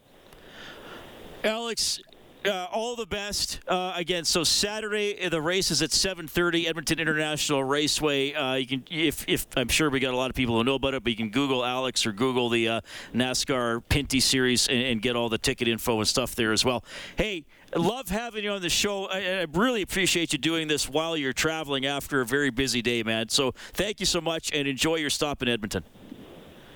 Alex, 1.43 1.99
uh, 2.45 2.67
all 2.71 2.95
the 2.95 3.05
best 3.05 3.59
uh, 3.67 3.93
again. 3.95 4.25
So 4.25 4.43
Saturday 4.43 5.27
the 5.29 5.41
race 5.41 5.71
is 5.71 5.81
at 5.81 5.89
7:30 5.91 6.67
Edmonton 6.67 6.99
International 6.99 7.63
Raceway. 7.63 8.33
Uh, 8.33 8.55
you 8.55 8.67
can, 8.67 8.83
if, 8.89 9.27
if 9.27 9.47
I'm 9.55 9.67
sure 9.67 9.89
we 9.89 9.99
got 9.99 10.13
a 10.13 10.17
lot 10.17 10.29
of 10.29 10.35
people 10.35 10.57
who 10.57 10.63
know 10.63 10.75
about 10.75 10.93
it, 10.93 11.03
but 11.03 11.11
you 11.11 11.17
can 11.17 11.29
Google 11.29 11.63
Alex 11.65 12.05
or 12.05 12.11
Google 12.11 12.49
the 12.49 12.67
uh, 12.67 12.81
NASCAR 13.13 13.83
Pinty 13.89 14.21
Series 14.21 14.67
and, 14.67 14.81
and, 14.81 15.01
get 15.01 15.15
all 15.15 15.29
the 15.29 15.37
ticket 15.37 15.67
info 15.67 15.97
and 15.97 16.07
stuff 16.07 16.35
there 16.35 16.51
as 16.51 16.63
well. 16.63 16.83
Hey, 17.15 17.45
love 17.75 18.09
having 18.09 18.43
you 18.43 18.51
on 18.51 18.61
the 18.61 18.69
show. 18.69 19.05
I, 19.05 19.41
I 19.41 19.45
really 19.53 19.81
appreciate 19.81 20.31
you 20.31 20.39
doing 20.39 20.67
this 20.67 20.87
while 20.87 21.17
you're 21.17 21.33
traveling 21.33 21.85
after 21.85 22.21
a 22.21 22.25
very 22.25 22.51
busy 22.51 22.81
day, 22.81 23.01
man. 23.01 23.29
So 23.29 23.53
thank 23.73 23.99
you 23.99 24.05
so 24.05 24.21
much 24.21 24.51
and 24.53 24.67
enjoy 24.67 24.97
your 24.97 25.09
stop 25.09 25.41
in 25.41 25.47
Edmonton. 25.47 25.83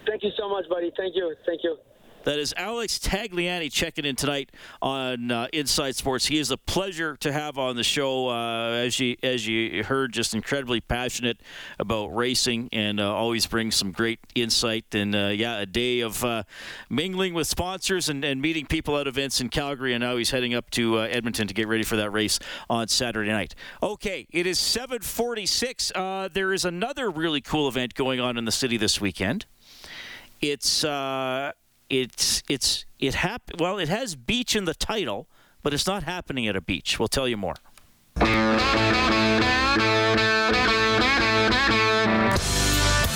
Thank 0.07 0.23
you 0.23 0.31
so 0.37 0.49
much, 0.49 0.67
buddy. 0.69 0.91
Thank 0.97 1.15
you. 1.15 1.35
Thank 1.45 1.63
you. 1.63 1.77
That 2.25 2.39
is 2.39 2.55
Alex 2.57 2.97
Tagliani 2.97 3.71
checking 3.71 4.03
in 4.03 4.15
tonight 4.15 4.51
on 4.81 5.29
uh, 5.29 5.47
Inside 5.53 5.95
Sports. 5.95 6.25
He 6.25 6.39
is 6.39 6.49
a 6.49 6.57
pleasure 6.57 7.15
to 7.17 7.31
have 7.31 7.59
on 7.59 7.75
the 7.75 7.83
show. 7.83 8.29
Uh, 8.29 8.71
as 8.71 8.99
you 8.99 9.15
as 9.21 9.45
you 9.47 9.83
heard, 9.83 10.11
just 10.11 10.33
incredibly 10.33 10.81
passionate 10.81 11.39
about 11.77 12.07
racing 12.07 12.69
and 12.73 12.99
uh, 12.99 13.13
always 13.13 13.45
brings 13.45 13.75
some 13.75 13.91
great 13.91 14.17
insight. 14.33 14.85
And 14.95 15.15
uh, 15.15 15.27
yeah, 15.35 15.59
a 15.59 15.67
day 15.67 15.99
of 15.99 16.25
uh, 16.25 16.45
mingling 16.89 17.35
with 17.35 17.45
sponsors 17.45 18.09
and, 18.09 18.25
and, 18.25 18.41
meeting 18.41 18.65
people 18.65 18.97
at 18.97 19.05
events 19.05 19.39
in 19.39 19.49
Calgary. 19.49 19.93
And 19.93 20.01
now 20.01 20.17
he's 20.17 20.31
heading 20.31 20.55
up 20.55 20.71
to 20.71 20.97
uh, 20.97 21.01
Edmonton 21.03 21.47
to 21.47 21.53
get 21.53 21.67
ready 21.67 21.83
for 21.83 21.95
that 21.95 22.09
race 22.09 22.39
on 22.71 22.87
Saturday 22.87 23.29
night. 23.29 23.53
Okay, 23.83 24.25
it 24.31 24.47
is 24.47 24.57
7:46. 24.57 26.33
there 26.33 26.53
is 26.53 26.65
another 26.65 27.11
really 27.11 27.41
cool 27.41 27.67
event 27.67 27.93
going 27.93 28.19
on 28.19 28.35
in 28.35 28.45
the 28.45 28.51
city 28.51 28.77
this 28.77 28.99
weekend. 28.99 29.45
It's 30.41 30.83
it's 31.89 32.43
it's 32.49 32.85
it 32.99 33.15
hap- 33.15 33.59
well 33.59 33.77
it 33.77 33.89
has 33.89 34.15
beach 34.15 34.55
in 34.55 34.65
the 34.65 34.73
title 34.73 35.27
but 35.63 35.73
it's 35.73 35.87
not 35.87 36.03
happening 36.03 36.47
at 36.47 36.55
a 36.55 36.61
beach. 36.61 36.99
We'll 36.99 37.07
tell 37.07 37.27
you 37.27 37.37
more. 37.37 37.55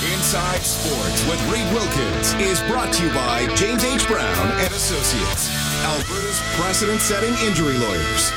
Inside 0.01 0.61
sports 0.61 1.27
with 1.27 1.41
reed 1.51 1.65
wilkins 1.73 2.33
is 2.35 2.61
brought 2.69 2.93
to 2.93 3.03
you 3.05 3.13
by 3.13 3.47
james 3.55 3.83
h. 3.83 4.07
Brown 4.07 4.47
and 4.51 4.71
associates 4.73 5.49
alberta's 5.83 6.39
precedent-setting 6.59 7.33
injury 7.47 7.77
lawyers. 7.77 8.31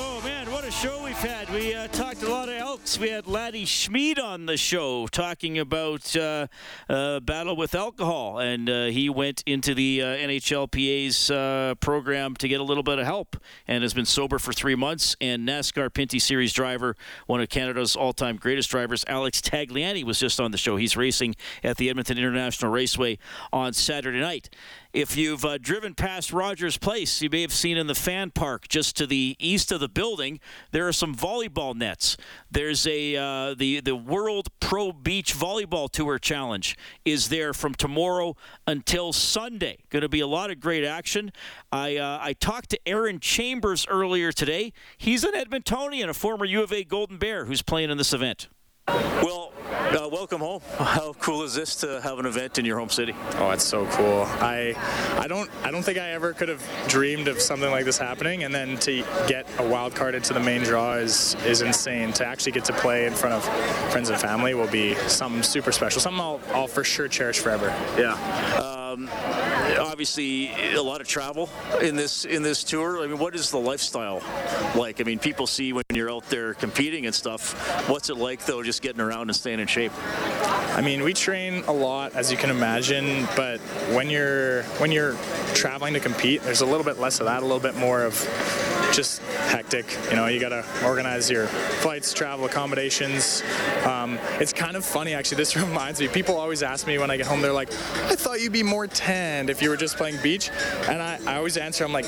Oh 0.00 0.20
man 0.24 0.50
what 0.50 0.64
a 0.64 0.70
show 0.70 1.02
we've 1.04 1.16
had 1.16 1.37
we 1.52 1.74
uh, 1.74 1.88
talked 1.88 2.22
a 2.22 2.28
lot 2.28 2.48
of 2.48 2.54
elks. 2.56 2.98
we 2.98 3.08
had 3.08 3.26
Laddie 3.26 3.64
Schmid 3.64 4.18
on 4.18 4.46
the 4.46 4.56
show 4.56 5.06
talking 5.06 5.58
about 5.58 6.14
uh, 6.14 6.46
uh, 6.88 7.20
battle 7.20 7.56
with 7.56 7.74
alcohol, 7.74 8.38
and 8.38 8.68
uh, 8.68 8.86
he 8.86 9.08
went 9.08 9.42
into 9.46 9.74
the 9.74 10.02
uh, 10.02 10.06
NHLPA's 10.06 11.30
uh, 11.30 11.74
program 11.80 12.34
to 12.36 12.48
get 12.48 12.60
a 12.60 12.64
little 12.64 12.82
bit 12.82 12.98
of 12.98 13.06
help, 13.06 13.36
and 13.66 13.82
has 13.82 13.94
been 13.94 14.04
sober 14.04 14.38
for 14.38 14.52
three 14.52 14.74
months. 14.74 15.16
And 15.20 15.48
NASCAR 15.48 15.90
Pinty 15.90 16.20
Series 16.20 16.52
driver, 16.52 16.96
one 17.26 17.40
of 17.40 17.48
Canada's 17.48 17.96
all-time 17.96 18.36
greatest 18.36 18.70
drivers, 18.70 19.04
Alex 19.08 19.40
Tagliani, 19.40 20.04
was 20.04 20.18
just 20.18 20.40
on 20.40 20.50
the 20.50 20.58
show. 20.58 20.76
He's 20.76 20.96
racing 20.96 21.34
at 21.64 21.78
the 21.78 21.88
Edmonton 21.88 22.18
International 22.18 22.70
Raceway 22.70 23.18
on 23.52 23.72
Saturday 23.72 24.20
night. 24.20 24.50
If 24.94 25.18
you've 25.18 25.44
uh, 25.44 25.58
driven 25.58 25.94
past 25.94 26.32
Rogers 26.32 26.78
Place, 26.78 27.20
you 27.20 27.28
may 27.28 27.42
have 27.42 27.52
seen 27.52 27.76
in 27.76 27.88
the 27.88 27.94
fan 27.94 28.30
park 28.30 28.68
just 28.68 28.96
to 28.96 29.06
the 29.06 29.36
east 29.38 29.70
of 29.70 29.80
the 29.80 29.88
building, 29.88 30.40
there 30.70 30.88
are 30.88 30.94
some 30.94 31.12
volleyball 31.38 31.74
nets. 31.74 32.16
There's 32.50 32.86
a 32.86 33.16
uh, 33.16 33.54
the 33.54 33.80
the 33.80 33.96
World 33.96 34.48
Pro 34.60 34.92
Beach 34.92 35.34
Volleyball 35.34 35.90
Tour 35.90 36.18
Challenge 36.18 36.76
is 37.04 37.28
there 37.28 37.52
from 37.52 37.74
tomorrow 37.74 38.36
until 38.66 39.12
Sunday. 39.12 39.78
Going 39.90 40.02
to 40.02 40.08
be 40.08 40.20
a 40.20 40.26
lot 40.26 40.50
of 40.50 40.60
great 40.60 40.84
action. 40.84 41.32
I 41.70 41.96
uh, 41.96 42.18
I 42.20 42.32
talked 42.34 42.70
to 42.70 42.80
Aaran 42.86 43.20
Chambers 43.20 43.86
earlier 43.88 44.32
today. 44.32 44.72
He's 44.96 45.24
an 45.24 45.32
Edmontonian, 45.32 46.08
a 46.08 46.14
former 46.14 46.44
U 46.44 46.62
of 46.62 46.72
A 46.72 46.84
Golden 46.84 47.18
Bear, 47.18 47.44
who's 47.44 47.62
playing 47.62 47.90
in 47.90 47.98
this 47.98 48.12
event. 48.12 48.48
Well, 48.88 49.52
uh, 49.90 50.08
welcome 50.10 50.40
home. 50.40 50.60
How 50.78 51.12
cool 51.20 51.42
is 51.42 51.54
this 51.54 51.76
to 51.76 52.00
have 52.00 52.18
an 52.18 52.24
event 52.24 52.58
in 52.58 52.64
your 52.64 52.78
home 52.78 52.88
city? 52.88 53.14
Oh, 53.36 53.50
it's 53.50 53.64
so 53.64 53.86
cool. 53.88 54.22
I, 54.40 54.74
I 55.18 55.28
don't, 55.28 55.50
I 55.62 55.70
don't 55.70 55.82
think 55.82 55.98
I 55.98 56.10
ever 56.12 56.32
could 56.32 56.48
have 56.48 56.62
dreamed 56.88 57.28
of 57.28 57.40
something 57.40 57.70
like 57.70 57.84
this 57.84 57.98
happening, 57.98 58.44
and 58.44 58.54
then 58.54 58.78
to 58.78 59.04
get 59.26 59.46
a 59.58 59.68
wild 59.68 59.94
card 59.94 60.14
into 60.14 60.32
the 60.32 60.40
main 60.40 60.62
draw 60.62 60.94
is 60.94 61.36
is 61.44 61.60
insane. 61.60 62.12
To 62.14 62.26
actually 62.26 62.52
get 62.52 62.64
to 62.66 62.72
play 62.72 63.06
in 63.06 63.12
front 63.12 63.34
of 63.34 63.44
friends 63.92 64.08
and 64.08 64.18
family 64.18 64.54
will 64.54 64.68
be 64.68 64.94
something 65.06 65.42
super 65.42 65.72
special. 65.72 66.00
Something 66.00 66.20
I'll, 66.20 66.40
I'll 66.52 66.68
for 66.68 66.84
sure 66.84 67.08
cherish 67.08 67.40
forever. 67.40 67.66
Yeah. 67.98 68.77
Um, 68.88 69.08
obviously, 69.78 70.50
a 70.74 70.82
lot 70.82 71.00
of 71.00 71.08
travel 71.08 71.50
in 71.82 71.96
this 71.96 72.24
in 72.24 72.42
this 72.42 72.64
tour. 72.64 73.02
I 73.02 73.06
mean, 73.06 73.18
what 73.18 73.34
is 73.34 73.50
the 73.50 73.58
lifestyle 73.58 74.22
like? 74.74 75.00
I 75.00 75.04
mean, 75.04 75.18
people 75.18 75.46
see 75.46 75.72
when 75.72 75.84
you're 75.92 76.10
out 76.10 76.28
there 76.30 76.54
competing 76.54 77.06
and 77.06 77.14
stuff. 77.14 77.88
What's 77.88 78.08
it 78.08 78.16
like 78.16 78.46
though, 78.46 78.62
just 78.62 78.82
getting 78.82 79.00
around 79.00 79.28
and 79.28 79.36
staying 79.36 79.60
in 79.60 79.66
shape? 79.66 79.92
I 80.76 80.80
mean, 80.80 81.02
we 81.02 81.12
train 81.12 81.64
a 81.64 81.72
lot, 81.72 82.14
as 82.14 82.30
you 82.30 82.38
can 82.38 82.50
imagine, 82.50 83.26
but 83.36 83.60
when 83.94 84.08
you're 84.08 84.62
when 84.78 84.92
you're 84.92 85.16
traveling 85.54 85.94
to 85.94 86.00
compete, 86.00 86.42
there's 86.42 86.60
a 86.60 86.66
little 86.66 86.84
bit 86.84 86.98
less 86.98 87.20
of 87.20 87.26
that, 87.26 87.42
a 87.42 87.46
little 87.46 87.60
bit 87.60 87.76
more 87.76 88.04
of 88.04 88.14
just 88.92 89.20
hectic. 89.48 89.86
You 90.10 90.16
know, 90.16 90.26
you 90.26 90.40
got 90.40 90.50
to 90.50 90.64
organize 90.84 91.30
your 91.30 91.46
flights, 91.46 92.12
travel, 92.12 92.46
accommodations. 92.46 93.42
Um, 93.84 94.18
it's 94.38 94.52
kind 94.52 94.76
of 94.76 94.84
funny, 94.84 95.14
actually. 95.14 95.38
This 95.38 95.56
reminds 95.68 96.00
me. 96.00 96.08
People 96.08 96.36
always 96.36 96.62
ask 96.62 96.86
me 96.86 96.98
when 96.98 97.10
I 97.10 97.16
get 97.16 97.26
home. 97.26 97.40
They're 97.40 97.52
like, 97.52 97.70
"I 97.72 98.14
thought 98.14 98.40
you'd 98.40 98.52
be 98.52 98.62
more 98.62 98.86
tanned 98.86 99.50
if 99.50 99.62
you 99.62 99.70
were 99.70 99.76
just 99.76 99.96
playing 99.96 100.20
beach," 100.22 100.50
and 100.88 101.02
I, 101.02 101.18
I 101.26 101.36
always 101.36 101.56
answer, 101.56 101.84
"I'm 101.84 101.92
like." 101.92 102.06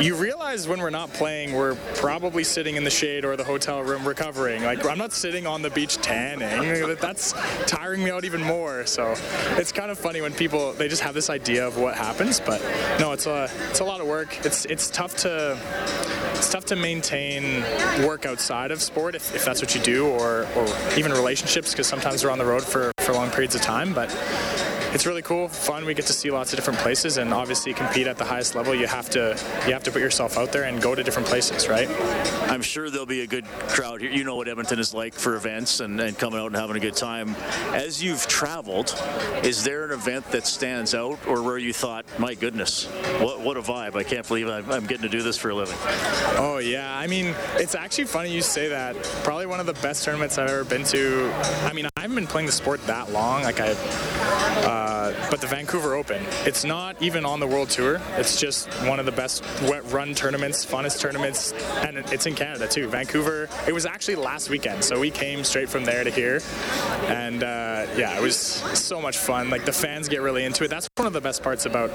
You 0.00 0.16
realize 0.16 0.66
when 0.66 0.80
we're 0.80 0.90
not 0.90 1.12
playing, 1.12 1.52
we're 1.52 1.76
probably 1.94 2.42
sitting 2.42 2.74
in 2.74 2.82
the 2.82 2.90
shade 2.90 3.24
or 3.24 3.36
the 3.36 3.44
hotel 3.44 3.82
room 3.82 4.08
recovering. 4.08 4.64
Like 4.64 4.84
I'm 4.84 4.98
not 4.98 5.12
sitting 5.12 5.46
on 5.46 5.62
the 5.62 5.70
beach 5.70 5.96
tanning. 5.98 6.96
That's 7.00 7.34
tiring 7.66 8.02
me 8.02 8.10
out 8.10 8.24
even 8.24 8.42
more. 8.42 8.84
So 8.84 9.14
it's 9.56 9.70
kind 9.70 9.92
of 9.92 9.98
funny 9.98 10.20
when 10.20 10.32
people 10.32 10.72
they 10.72 10.88
just 10.88 11.02
have 11.02 11.14
this 11.14 11.30
idea 11.30 11.66
of 11.66 11.78
what 11.78 11.94
happens, 11.94 12.40
but 12.40 12.60
no, 12.98 13.12
it's 13.12 13.26
a 13.26 13.48
it's 13.70 13.80
a 13.80 13.84
lot 13.84 14.00
of 14.00 14.08
work. 14.08 14.44
It's 14.44 14.64
it's 14.64 14.90
tough 14.90 15.14
to 15.18 15.56
it's 16.42 16.50
tough 16.50 16.64
to 16.64 16.74
maintain 16.74 17.62
work 18.04 18.26
outside 18.26 18.72
of 18.72 18.82
sport 18.82 19.14
if, 19.14 19.32
if 19.32 19.44
that's 19.44 19.60
what 19.60 19.76
you 19.76 19.80
do, 19.80 20.08
or, 20.08 20.44
or 20.56 20.66
even 20.96 21.12
relationships 21.12 21.70
because 21.70 21.86
sometimes 21.86 22.24
we're 22.24 22.32
on 22.32 22.38
the 22.38 22.44
road 22.44 22.64
for, 22.64 22.90
for 22.98 23.12
long 23.12 23.30
periods 23.30 23.54
of 23.54 23.62
time. 23.62 23.94
But 23.94 24.10
it's 24.92 25.06
really 25.06 25.22
cool, 25.22 25.48
fun. 25.48 25.86
We 25.86 25.94
get 25.94 26.06
to 26.06 26.12
see 26.12 26.30
lots 26.30 26.52
of 26.52 26.58
different 26.58 26.78
places, 26.80 27.16
and 27.16 27.32
obviously 27.32 27.72
compete 27.72 28.06
at 28.06 28.18
the 28.18 28.24
highest 28.24 28.54
level. 28.54 28.74
You 28.74 28.86
have 28.86 29.08
to 29.10 29.38
you 29.66 29.72
have 29.72 29.82
to 29.84 29.90
put 29.90 30.02
yourself 30.02 30.36
out 30.36 30.52
there 30.52 30.64
and 30.64 30.82
go 30.82 30.94
to 30.94 31.02
different 31.02 31.26
places, 31.28 31.68
right? 31.68 31.88
I'm 32.50 32.60
sure 32.60 32.90
there'll 32.90 33.06
be 33.06 33.22
a 33.22 33.26
good 33.26 33.46
crowd 33.68 34.02
here. 34.02 34.10
You 34.10 34.24
know 34.24 34.36
what 34.36 34.48
Edmonton 34.48 34.78
is 34.78 34.92
like 34.92 35.14
for 35.14 35.34
events 35.36 35.80
and, 35.80 35.98
and 35.98 36.16
coming 36.18 36.38
out 36.38 36.48
and 36.48 36.56
having 36.56 36.76
a 36.76 36.80
good 36.80 36.94
time. 36.94 37.30
As 37.72 38.02
you've 38.02 38.26
traveled, 38.26 38.94
is 39.42 39.64
there 39.64 39.84
an 39.86 39.92
event 39.92 40.30
that 40.32 40.46
stands 40.46 40.94
out, 40.94 41.18
or 41.26 41.42
where 41.42 41.58
you 41.58 41.72
thought, 41.72 42.04
my 42.18 42.34
goodness, 42.34 42.84
what 43.20 43.40
what 43.40 43.56
a 43.56 43.62
vibe! 43.62 43.96
I 43.96 44.02
can't 44.02 44.28
believe 44.28 44.48
I'm, 44.48 44.70
I'm 44.70 44.86
getting 44.86 45.02
to 45.02 45.08
do 45.08 45.22
this 45.22 45.38
for 45.38 45.50
a 45.50 45.54
living. 45.54 45.76
Oh 46.36 46.58
yeah, 46.62 46.94
I 46.98 47.06
mean 47.06 47.34
it's 47.54 47.74
actually 47.74 48.04
funny 48.04 48.30
you 48.30 48.42
say 48.42 48.68
that. 48.68 48.94
Probably 49.24 49.46
one 49.46 49.60
of 49.60 49.66
the 49.66 49.74
best 49.74 50.04
tournaments 50.04 50.36
I've 50.36 50.50
ever 50.50 50.64
been 50.64 50.84
to. 50.84 51.32
I 51.64 51.72
mean 51.72 51.86
I 51.96 52.00
haven't 52.02 52.16
been 52.16 52.26
playing 52.26 52.46
the 52.46 52.52
sport 52.52 52.86
that 52.86 53.10
long. 53.10 53.42
Like 53.42 53.58
I. 53.58 53.70
Uh, 53.72 54.81
but 55.30 55.40
the 55.40 55.46
Vancouver 55.46 55.94
Open, 55.94 56.22
it's 56.46 56.64
not 56.64 57.00
even 57.02 57.24
on 57.24 57.40
the 57.40 57.46
World 57.46 57.70
Tour. 57.70 58.00
It's 58.16 58.40
just 58.40 58.68
one 58.84 58.98
of 58.98 59.06
the 59.06 59.12
best 59.12 59.44
wet 59.62 59.84
run 59.92 60.14
tournaments, 60.14 60.64
funnest 60.64 61.00
tournaments, 61.00 61.52
and 61.84 61.98
it's 61.98 62.26
in 62.26 62.34
Canada 62.34 62.68
too. 62.68 62.88
Vancouver. 62.88 63.48
It 63.66 63.72
was 63.72 63.86
actually 63.86 64.16
last 64.16 64.50
weekend, 64.50 64.84
so 64.84 64.98
we 64.98 65.10
came 65.10 65.44
straight 65.44 65.68
from 65.68 65.84
there 65.84 66.04
to 66.04 66.10
here, 66.10 66.40
and 67.06 67.42
uh, 67.42 67.86
yeah, 67.96 68.16
it 68.16 68.22
was 68.22 68.36
so 68.36 69.00
much 69.00 69.18
fun. 69.18 69.50
Like 69.50 69.64
the 69.64 69.72
fans 69.72 70.08
get 70.08 70.20
really 70.20 70.44
into 70.44 70.64
it. 70.64 70.68
That's 70.68 70.88
one 70.96 71.06
of 71.06 71.12
the 71.12 71.20
best 71.20 71.42
parts 71.42 71.66
about 71.66 71.90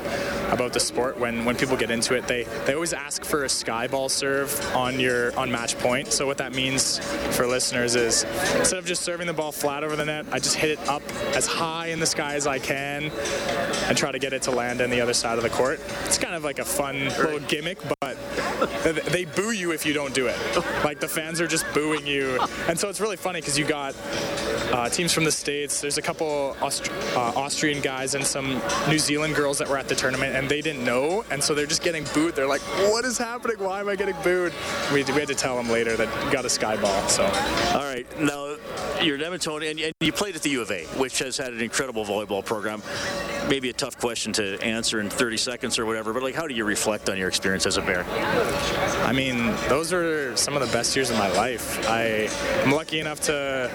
about 0.51 0.74
the 0.74 0.79
sport. 0.79 1.20
When 1.20 1.46
when 1.46 1.56
people 1.56 1.77
get 1.77 1.91
into 1.91 2.15
it, 2.15 2.27
they 2.27 2.44
they 2.65 2.74
always 2.74 2.94
ask 2.94 3.24
for 3.24 3.44
a 3.44 3.50
sky 3.50 3.88
ball 3.88 4.10
serve 4.10 4.50
on 4.75 5.00
your 5.00 5.38
on 5.38 5.51
match 5.51 5.77
point. 5.79 6.12
So 6.12 6.25
what 6.25 6.38
that 6.38 6.53
means 6.53 7.00
for 7.36 7.48
listeners 7.48 7.96
is 7.96 8.24
instead 8.56 8.79
of 8.79 8.86
just 8.86 9.03
serving 9.03 9.27
the 9.27 9.34
ball 9.34 9.51
flat 9.51 9.84
over 9.84 9.96
the 9.96 10.06
net, 10.06 10.25
I 10.32 10.39
just 10.39 10.56
hit 10.56 10.72
it 10.72 10.79
up 10.88 11.03
as 11.36 11.46
high 11.46 11.88
in 11.88 12.00
the 12.00 12.06
sky 12.06 12.36
as 12.36 12.48
I 12.48 12.60
can 12.60 12.77
and 12.78 13.98
try 13.98 14.12
to 14.12 14.20
get 14.20 14.34
it 14.34 14.44
to 14.44 14.52
land 14.52 14.82
on 14.82 14.90
the 14.90 15.02
other 15.02 15.14
side 15.14 15.38
of 15.38 15.44
the 15.44 15.50
court. 15.50 15.80
It's 16.06 16.18
kind 16.18 16.36
of 16.36 16.44
like 16.44 16.60
a 16.60 16.66
fun 16.66 17.06
little 17.06 17.40
gimmick, 17.40 17.80
but 18.00 18.18
they 19.12 19.26
boo 19.26 19.52
you 19.52 19.72
if 19.72 19.86
you 19.86 19.94
don't 19.94 20.14
do 20.14 20.28
it. 20.28 20.38
Like 20.84 21.00
the 21.00 21.08
fans 21.08 21.40
are 21.42 21.48
just 21.48 21.66
booing 21.74 22.06
you, 22.06 22.40
and 22.68 22.80
so 22.80 22.90
it's 22.90 23.00
really 23.00 23.18
funny 23.18 23.40
because 23.40 23.58
you 23.58 23.66
got 23.66 23.96
uh, 24.72 24.90
teams 24.90 25.14
from 25.14 25.24
the 25.24 25.32
states. 25.32 25.82
There's 25.82 25.98
a 25.98 26.02
couple 26.02 26.56
Aust- 26.62 26.92
uh, 27.16 27.34
Austrian 27.36 27.82
guys 27.82 28.16
and 28.16 28.26
some 28.26 28.62
New 28.90 29.00
Zealand 29.00 29.36
girls 29.36 29.58
that 29.60 29.68
were 29.68 29.78
at 29.78 29.88
the 29.88 29.96
tournament, 29.96 30.36
and 30.36 30.50
they 30.50 30.62
didn't 30.62 30.84
know, 30.84 31.24
and 31.32 31.44
so 31.44 31.54
they're 31.54 31.66
just 31.66 31.84
getting 31.84 32.06
booed. 32.14 32.36
They're 32.36 32.48
like, 32.48 32.62
"What 32.92 33.06
is 33.06 33.18
happening? 33.18 33.58
Why 33.60 33.80
am 33.80 33.90
I 33.90 33.96
getting 33.96 34.16
booed?" 34.24 34.54
We, 34.94 35.04
we 35.04 35.20
had 35.20 35.28
to 35.28 35.36
tell 35.36 35.56
them 35.56 35.70
later 35.70 35.96
that 35.96 36.26
you 36.26 36.32
got 36.32 36.46
a 36.46 36.50
sky 36.50 36.78
ball. 36.78 37.08
So, 37.08 37.24
all 37.74 37.86
right, 37.86 38.06
now 38.20 38.58
you're 39.02 39.16
an 39.16 39.24
and, 39.24 39.80
and 39.80 39.94
you 40.00 40.12
played 40.12 40.36
at 40.36 40.42
the 40.42 40.50
U 40.52 40.62
of 40.62 40.72
A, 40.72 40.86
which 40.98 41.20
has 41.20 41.38
had 41.38 41.54
an 41.54 41.62
incredible 41.62 42.06
volleyball 42.06 42.44
program. 42.44 42.82
Maybe 43.50 43.70
a 43.70 43.74
tough 43.74 43.98
question 43.98 44.34
to 44.34 44.62
answer 44.62 45.00
in 45.00 45.10
30 45.10 45.38
seconds 45.38 45.80
or 45.80 45.86
whatever, 45.86 46.12
but 46.12 46.22
like, 46.22 46.36
how 46.36 46.48
do 46.48 46.54
you 46.54 46.66
reflect 46.66 47.10
on 47.10 47.18
your 47.18 47.30
experience 47.30 47.66
as 47.66 47.77
a 47.77 47.82
Bear? 47.82 48.04
I 49.06 49.13
mean, 49.13 49.56
those 49.70 49.94
are 49.94 50.36
some 50.36 50.56
of 50.56 50.62
the 50.62 50.72
best 50.74 50.96
years 50.96 51.10
of 51.10 51.18
my 51.18 51.32
life. 51.32 51.88
I, 51.88 52.30
am 52.63 52.72
lucky 52.72 53.00
enough 53.00 53.22
to 53.22 53.72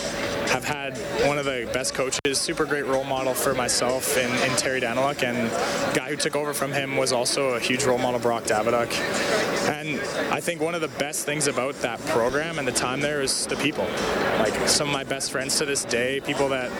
have 0.49 0.65
had 0.65 0.99
one 1.27 1.39
of 1.39 1.47
the 1.47 1.71
best 1.73 1.95
coaches, 1.95 2.39
super 2.39 2.67
great 2.67 2.85
role 2.85 3.05
model 3.05 3.33
for 3.33 3.55
myself 3.55 4.19
in, 4.19 4.31
Terry 4.57 4.81
Danyluk, 4.81 5.23
and 5.23 5.51
the 5.51 5.99
guy 5.99 6.11
who 6.11 6.17
took 6.17 6.37
over 6.37 6.53
from 6.53 6.73
him 6.73 6.97
was 6.97 7.13
also 7.13 7.55
a 7.55 7.61
huge 7.61 7.85
role 7.85 7.99
model, 7.99 8.21
Brock 8.21 8.45
Daviduck. 8.45 8.93
And 9.71 10.01
I 10.33 10.41
think 10.41 10.61
one 10.61 10.75
of 10.75 10.83
the 10.83 10.89
best 10.89 11.25
things 11.25 11.47
about 11.47 11.75
that 11.77 11.99
program 12.07 12.59
and 12.59 12.69
the 12.69 12.73
time 12.73 13.01
there 13.01 13.23
is 13.23 13.47
the 13.47 13.57
people. 13.57 13.87
Like 14.39 14.69
some 14.69 14.89
of 14.89 14.93
my 14.93 15.05
best 15.05 15.31
friends 15.31 15.57
to 15.59 15.65
this 15.65 15.85
day, 15.85 16.21
people 16.21 16.51
that 16.51 16.71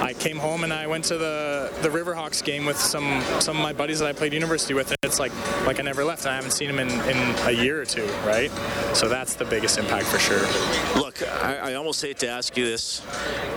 I 0.00 0.14
came 0.14 0.38
home 0.38 0.64
and 0.64 0.72
I 0.72 0.86
went 0.86 1.04
to 1.06 1.18
the 1.18 1.72
the 1.82 1.88
Riverhawks 1.88 2.42
game 2.44 2.64
with 2.64 2.78
some 2.78 3.22
some 3.40 3.56
of 3.56 3.62
my 3.62 3.72
buddies 3.72 3.98
that 3.98 4.08
I 4.08 4.12
played 4.12 4.32
university 4.32 4.74
with, 4.74 4.90
and 4.90 4.98
it's 5.02 5.18
like 5.18 5.32
like 5.66 5.80
I 5.80 5.82
never 5.82 6.04
left. 6.04 6.24
And 6.24 6.32
I 6.32 6.36
haven't 6.36 6.52
seen 6.52 6.68
them 6.68 6.78
in, 6.78 6.88
in 6.88 7.16
a 7.46 7.52
year 7.52 7.80
or 7.80 7.84
two, 7.84 8.06
right? 8.24 8.50
So 8.94 9.08
that's 9.08 9.34
the 9.34 9.44
biggest 9.44 9.78
impact 9.78 10.06
for 10.06 10.18
sure. 10.18 10.42
Look, 11.00 11.22
I, 11.22 11.70
I 11.70 11.74
almost 11.74 12.00
hate 12.02 12.18
to 12.18 12.28
ask 12.28 12.56
you 12.56 12.64
this, 12.64 13.02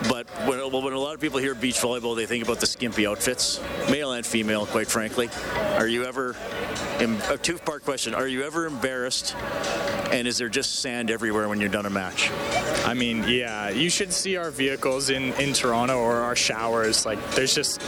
but 0.09 0.27
when, 0.47 0.59
when 0.71 0.93
a 0.93 0.99
lot 0.99 1.13
of 1.13 1.21
people 1.21 1.39
hear 1.39 1.55
beach 1.55 1.75
volleyball, 1.75 2.15
they 2.15 2.25
think 2.25 2.43
about 2.43 2.59
the 2.59 2.65
skimpy 2.65 3.07
outfits, 3.07 3.61
male 3.89 4.13
and 4.13 4.25
female, 4.25 4.65
quite 4.65 4.87
frankly. 4.87 5.29
Are 5.77 5.87
you 5.87 6.05
ever, 6.05 6.35
a 7.29 7.37
two-part 7.37 7.83
question, 7.83 8.13
are 8.13 8.27
you 8.27 8.43
ever 8.43 8.65
embarrassed 8.65 9.35
and 10.11 10.27
is 10.27 10.37
there 10.37 10.49
just 10.49 10.81
sand 10.81 11.09
everywhere 11.09 11.47
when 11.47 11.59
you're 11.59 11.69
done 11.69 11.85
a 11.85 11.89
match? 11.89 12.29
I 12.85 12.93
mean, 12.93 13.23
yeah, 13.27 13.69
you 13.69 13.89
should 13.89 14.11
see 14.11 14.37
our 14.37 14.51
vehicles 14.51 15.09
in, 15.09 15.33
in 15.33 15.53
Toronto 15.53 15.97
or 15.97 16.15
our 16.15 16.30
showers. 16.35 17.05
Like, 17.05 17.19
there's 17.31 17.53
just, 17.55 17.81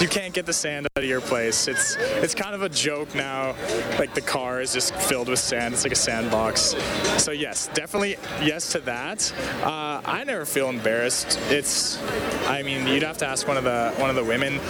you 0.00 0.08
can't 0.08 0.34
get 0.34 0.46
the 0.46 0.52
sand 0.52 0.86
out 0.96 1.02
of 1.02 1.08
your 1.08 1.20
place. 1.20 1.68
It's 1.68 1.96
it's 1.96 2.34
kind 2.34 2.54
of 2.54 2.62
a 2.62 2.68
joke 2.68 3.14
now. 3.14 3.54
Like 3.98 4.14
the 4.14 4.20
car 4.20 4.60
is 4.60 4.72
just 4.72 4.94
filled 4.94 5.28
with 5.28 5.38
sand. 5.38 5.74
It's 5.74 5.84
like 5.84 5.92
a 5.92 5.96
sandbox. 5.96 6.74
So 7.16 7.30
yes, 7.32 7.68
definitely 7.74 8.16
yes 8.42 8.72
to 8.72 8.80
that. 8.80 9.32
Uh, 9.62 10.00
I 10.04 10.24
never 10.24 10.44
feel 10.44 10.68
embarrassed. 10.68 11.38
It's, 11.50 12.02
I 12.46 12.62
mean, 12.62 12.86
you'd 12.86 13.02
have 13.02 13.18
to 13.18 13.26
ask 13.26 13.46
one 13.46 13.56
of 13.56 13.64
the 13.64 13.92
one 13.98 14.10
of 14.10 14.16
the 14.16 14.24
women. 14.24 14.60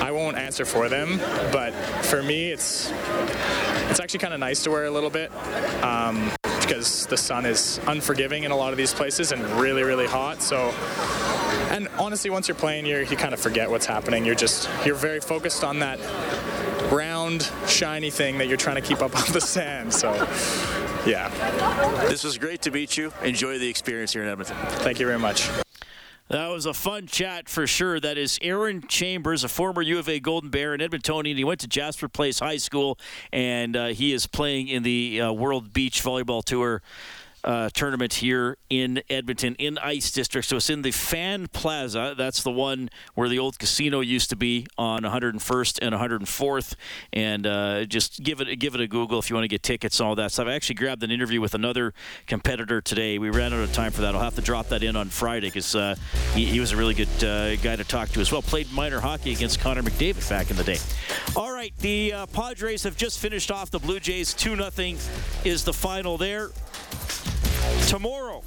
I 0.00 0.10
won't 0.10 0.36
answer 0.36 0.64
for 0.64 0.88
them, 0.88 1.18
but 1.52 1.72
for 2.04 2.22
me, 2.22 2.50
it's 2.50 2.92
it's 3.90 4.00
actually 4.00 4.20
kind 4.20 4.34
of 4.34 4.40
nice 4.40 4.62
to 4.64 4.70
wear 4.70 4.84
a 4.84 4.90
little 4.90 5.10
bit. 5.10 5.32
Um, 5.82 6.30
because 6.66 7.06
the 7.06 7.16
sun 7.16 7.46
is 7.46 7.80
unforgiving 7.86 8.44
in 8.44 8.50
a 8.50 8.56
lot 8.56 8.72
of 8.72 8.76
these 8.76 8.92
places 8.92 9.32
and 9.32 9.42
really, 9.60 9.82
really 9.82 10.06
hot. 10.06 10.42
So, 10.42 10.74
and 11.70 11.88
honestly, 11.98 12.30
once 12.30 12.48
you're 12.48 12.56
playing, 12.56 12.86
you 12.86 12.98
you 12.98 13.16
kind 13.16 13.32
of 13.34 13.40
forget 13.40 13.70
what's 13.70 13.86
happening. 13.86 14.24
You're 14.24 14.34
just 14.34 14.68
you're 14.84 14.94
very 14.94 15.20
focused 15.20 15.64
on 15.64 15.78
that 15.80 15.98
round, 16.92 17.50
shiny 17.66 18.10
thing 18.10 18.38
that 18.38 18.48
you're 18.48 18.56
trying 18.56 18.76
to 18.76 18.82
keep 18.82 19.02
up 19.02 19.16
on 19.16 19.32
the 19.32 19.40
sand. 19.40 19.92
So, 19.92 20.12
yeah. 21.06 21.28
This 22.08 22.24
was 22.24 22.38
great 22.38 22.62
to 22.62 22.70
meet 22.70 22.96
you. 22.96 23.12
Enjoy 23.22 23.58
the 23.58 23.68
experience 23.68 24.12
here 24.12 24.22
in 24.22 24.28
Edmonton. 24.28 24.56
Thank 24.82 25.00
you 25.00 25.06
very 25.06 25.18
much. 25.18 25.48
That 26.28 26.48
was 26.48 26.66
a 26.66 26.74
fun 26.74 27.06
chat 27.06 27.48
for 27.48 27.68
sure. 27.68 28.00
That 28.00 28.18
is 28.18 28.40
Aaran 28.40 28.88
Chambers, 28.88 29.44
a 29.44 29.48
former 29.48 29.80
U 29.80 30.00
of 30.00 30.08
A 30.08 30.18
Golden 30.18 30.50
Bear 30.50 30.74
in 30.74 30.80
Edmontonian. 30.80 31.36
He 31.36 31.44
went 31.44 31.60
to 31.60 31.68
Jasper 31.68 32.08
Place 32.08 32.40
High 32.40 32.56
School, 32.56 32.98
and 33.32 33.76
uh, 33.76 33.86
he 33.88 34.12
is 34.12 34.26
playing 34.26 34.66
in 34.66 34.82
the 34.82 35.20
uh, 35.20 35.32
World 35.32 35.72
Beach 35.72 36.02
Volleyball 36.02 36.42
Tour 36.42 36.82
uh, 37.46 37.70
tournament 37.72 38.14
here 38.14 38.58
in 38.68 39.00
Edmonton 39.08 39.54
in 39.58 39.78
Ice 39.78 40.10
District. 40.10 40.46
So 40.46 40.56
it's 40.56 40.68
in 40.68 40.82
the 40.82 40.90
Fan 40.90 41.46
Plaza. 41.46 42.14
That's 42.18 42.42
the 42.42 42.50
one 42.50 42.90
where 43.14 43.28
the 43.28 43.38
old 43.38 43.58
casino 43.58 44.00
used 44.00 44.30
to 44.30 44.36
be 44.36 44.66
on 44.76 45.02
101st 45.02 45.78
and 45.80 45.94
104th. 45.94 46.74
And 47.12 47.46
uh, 47.46 47.84
just 47.84 48.22
give 48.22 48.40
it 48.40 48.58
give 48.58 48.74
it 48.74 48.80
a 48.80 48.88
Google 48.88 49.20
if 49.20 49.30
you 49.30 49.36
want 49.36 49.44
to 49.44 49.48
get 49.48 49.62
tickets 49.62 50.00
and 50.00 50.08
all 50.08 50.16
that 50.16 50.32
stuff. 50.32 50.48
I've 50.48 50.54
actually 50.54 50.74
grabbed 50.74 51.04
an 51.04 51.12
interview 51.12 51.40
with 51.40 51.54
another 51.54 51.94
competitor 52.26 52.80
today. 52.80 53.18
We 53.18 53.30
ran 53.30 53.52
out 53.52 53.60
of 53.60 53.72
time 53.72 53.92
for 53.92 54.02
that. 54.02 54.14
I'll 54.14 54.20
have 54.20 54.34
to 54.34 54.42
drop 54.42 54.68
that 54.68 54.82
in 54.82 54.96
on 54.96 55.08
Friday 55.08 55.46
because 55.46 55.74
uh, 55.76 55.94
he, 56.34 56.46
he, 56.46 56.58
was 56.58 56.72
a 56.72 56.76
really 56.76 56.94
good 56.94 57.24
uh, 57.24 57.54
guy 57.56 57.76
to 57.76 57.84
talk 57.84 58.08
to 58.10 58.20
as 58.20 58.32
well. 58.32 58.42
Played 58.42 58.72
minor 58.72 58.98
hockey 58.98 59.32
against 59.32 59.60
Connor 59.60 59.82
McDavid 59.82 60.28
back 60.28 60.50
in 60.50 60.56
the 60.56 60.64
day. 60.64 60.78
All 61.36 61.52
right, 61.52 61.72
the 61.78 62.12
uh, 62.12 62.26
Padres 62.26 62.82
have 62.82 62.96
just 62.96 63.20
finished 63.20 63.52
off 63.52 63.70
the 63.70 63.78
Blue 63.78 64.00
Jays. 64.00 64.34
2 64.34 64.56
0 64.56 64.96
is 65.44 65.64
the 65.64 65.72
final 65.72 66.18
there 66.18 66.50
tomorrow. 67.88 68.42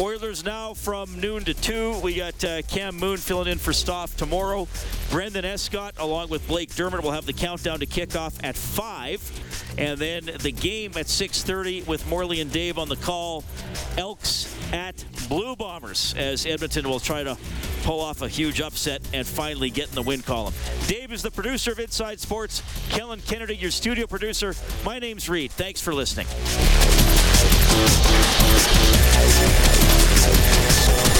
Oilers 0.00 0.44
now 0.44 0.74
from 0.74 1.18
noon 1.18 1.44
to 1.44 1.54
2. 1.54 1.98
We 2.04 2.14
got 2.14 2.44
uh, 2.44 2.62
Cam 2.62 2.96
Moon 2.96 3.16
filling 3.16 3.48
in 3.48 3.58
for 3.58 3.72
Stoff 3.72 4.16
tomorrow. 4.16 4.68
Brendan 5.10 5.44
Escott, 5.44 5.94
along 5.98 6.28
with 6.28 6.46
Blake 6.46 6.72
Dermott, 6.72 7.02
will 7.02 7.10
have 7.10 7.26
the 7.26 7.32
countdown 7.32 7.80
to 7.80 7.86
kickoff 7.86 8.38
at 8.44 8.56
5. 8.56 9.76
And 9.76 9.98
then 9.98 10.30
the 10.40 10.52
game 10.52 10.92
at 10.92 11.06
6.30 11.06 11.86
with 11.88 12.08
Morley 12.08 12.40
and 12.40 12.52
Dave 12.52 12.78
on 12.78 12.88
the 12.88 12.96
call. 12.96 13.42
Elks 13.96 14.54
at 14.72 15.04
Blue 15.28 15.56
Bombers 15.56 16.14
as 16.16 16.46
Edmonton 16.46 16.88
will 16.88 17.00
try 17.00 17.24
to 17.24 17.36
pull 17.82 18.00
off 18.00 18.22
a 18.22 18.28
huge 18.28 18.60
upset 18.60 19.02
and 19.12 19.26
finally 19.26 19.70
get 19.70 19.88
in 19.88 19.96
the 19.96 20.02
win 20.02 20.22
column. 20.22 20.54
Dave 20.86 21.12
is 21.12 21.22
the 21.22 21.30
producer 21.32 21.72
of 21.72 21.80
Inside 21.80 22.20
Sports. 22.20 22.62
Kellen 22.90 23.20
Kennedy, 23.26 23.56
your 23.56 23.72
studio 23.72 24.06
producer. 24.06 24.54
My 24.84 25.00
name's 25.00 25.28
Reed. 25.28 25.50
Thanks 25.50 25.80
for 25.80 25.92
listening. 25.92 26.26
Thank 27.70 28.06
you. 31.16 31.17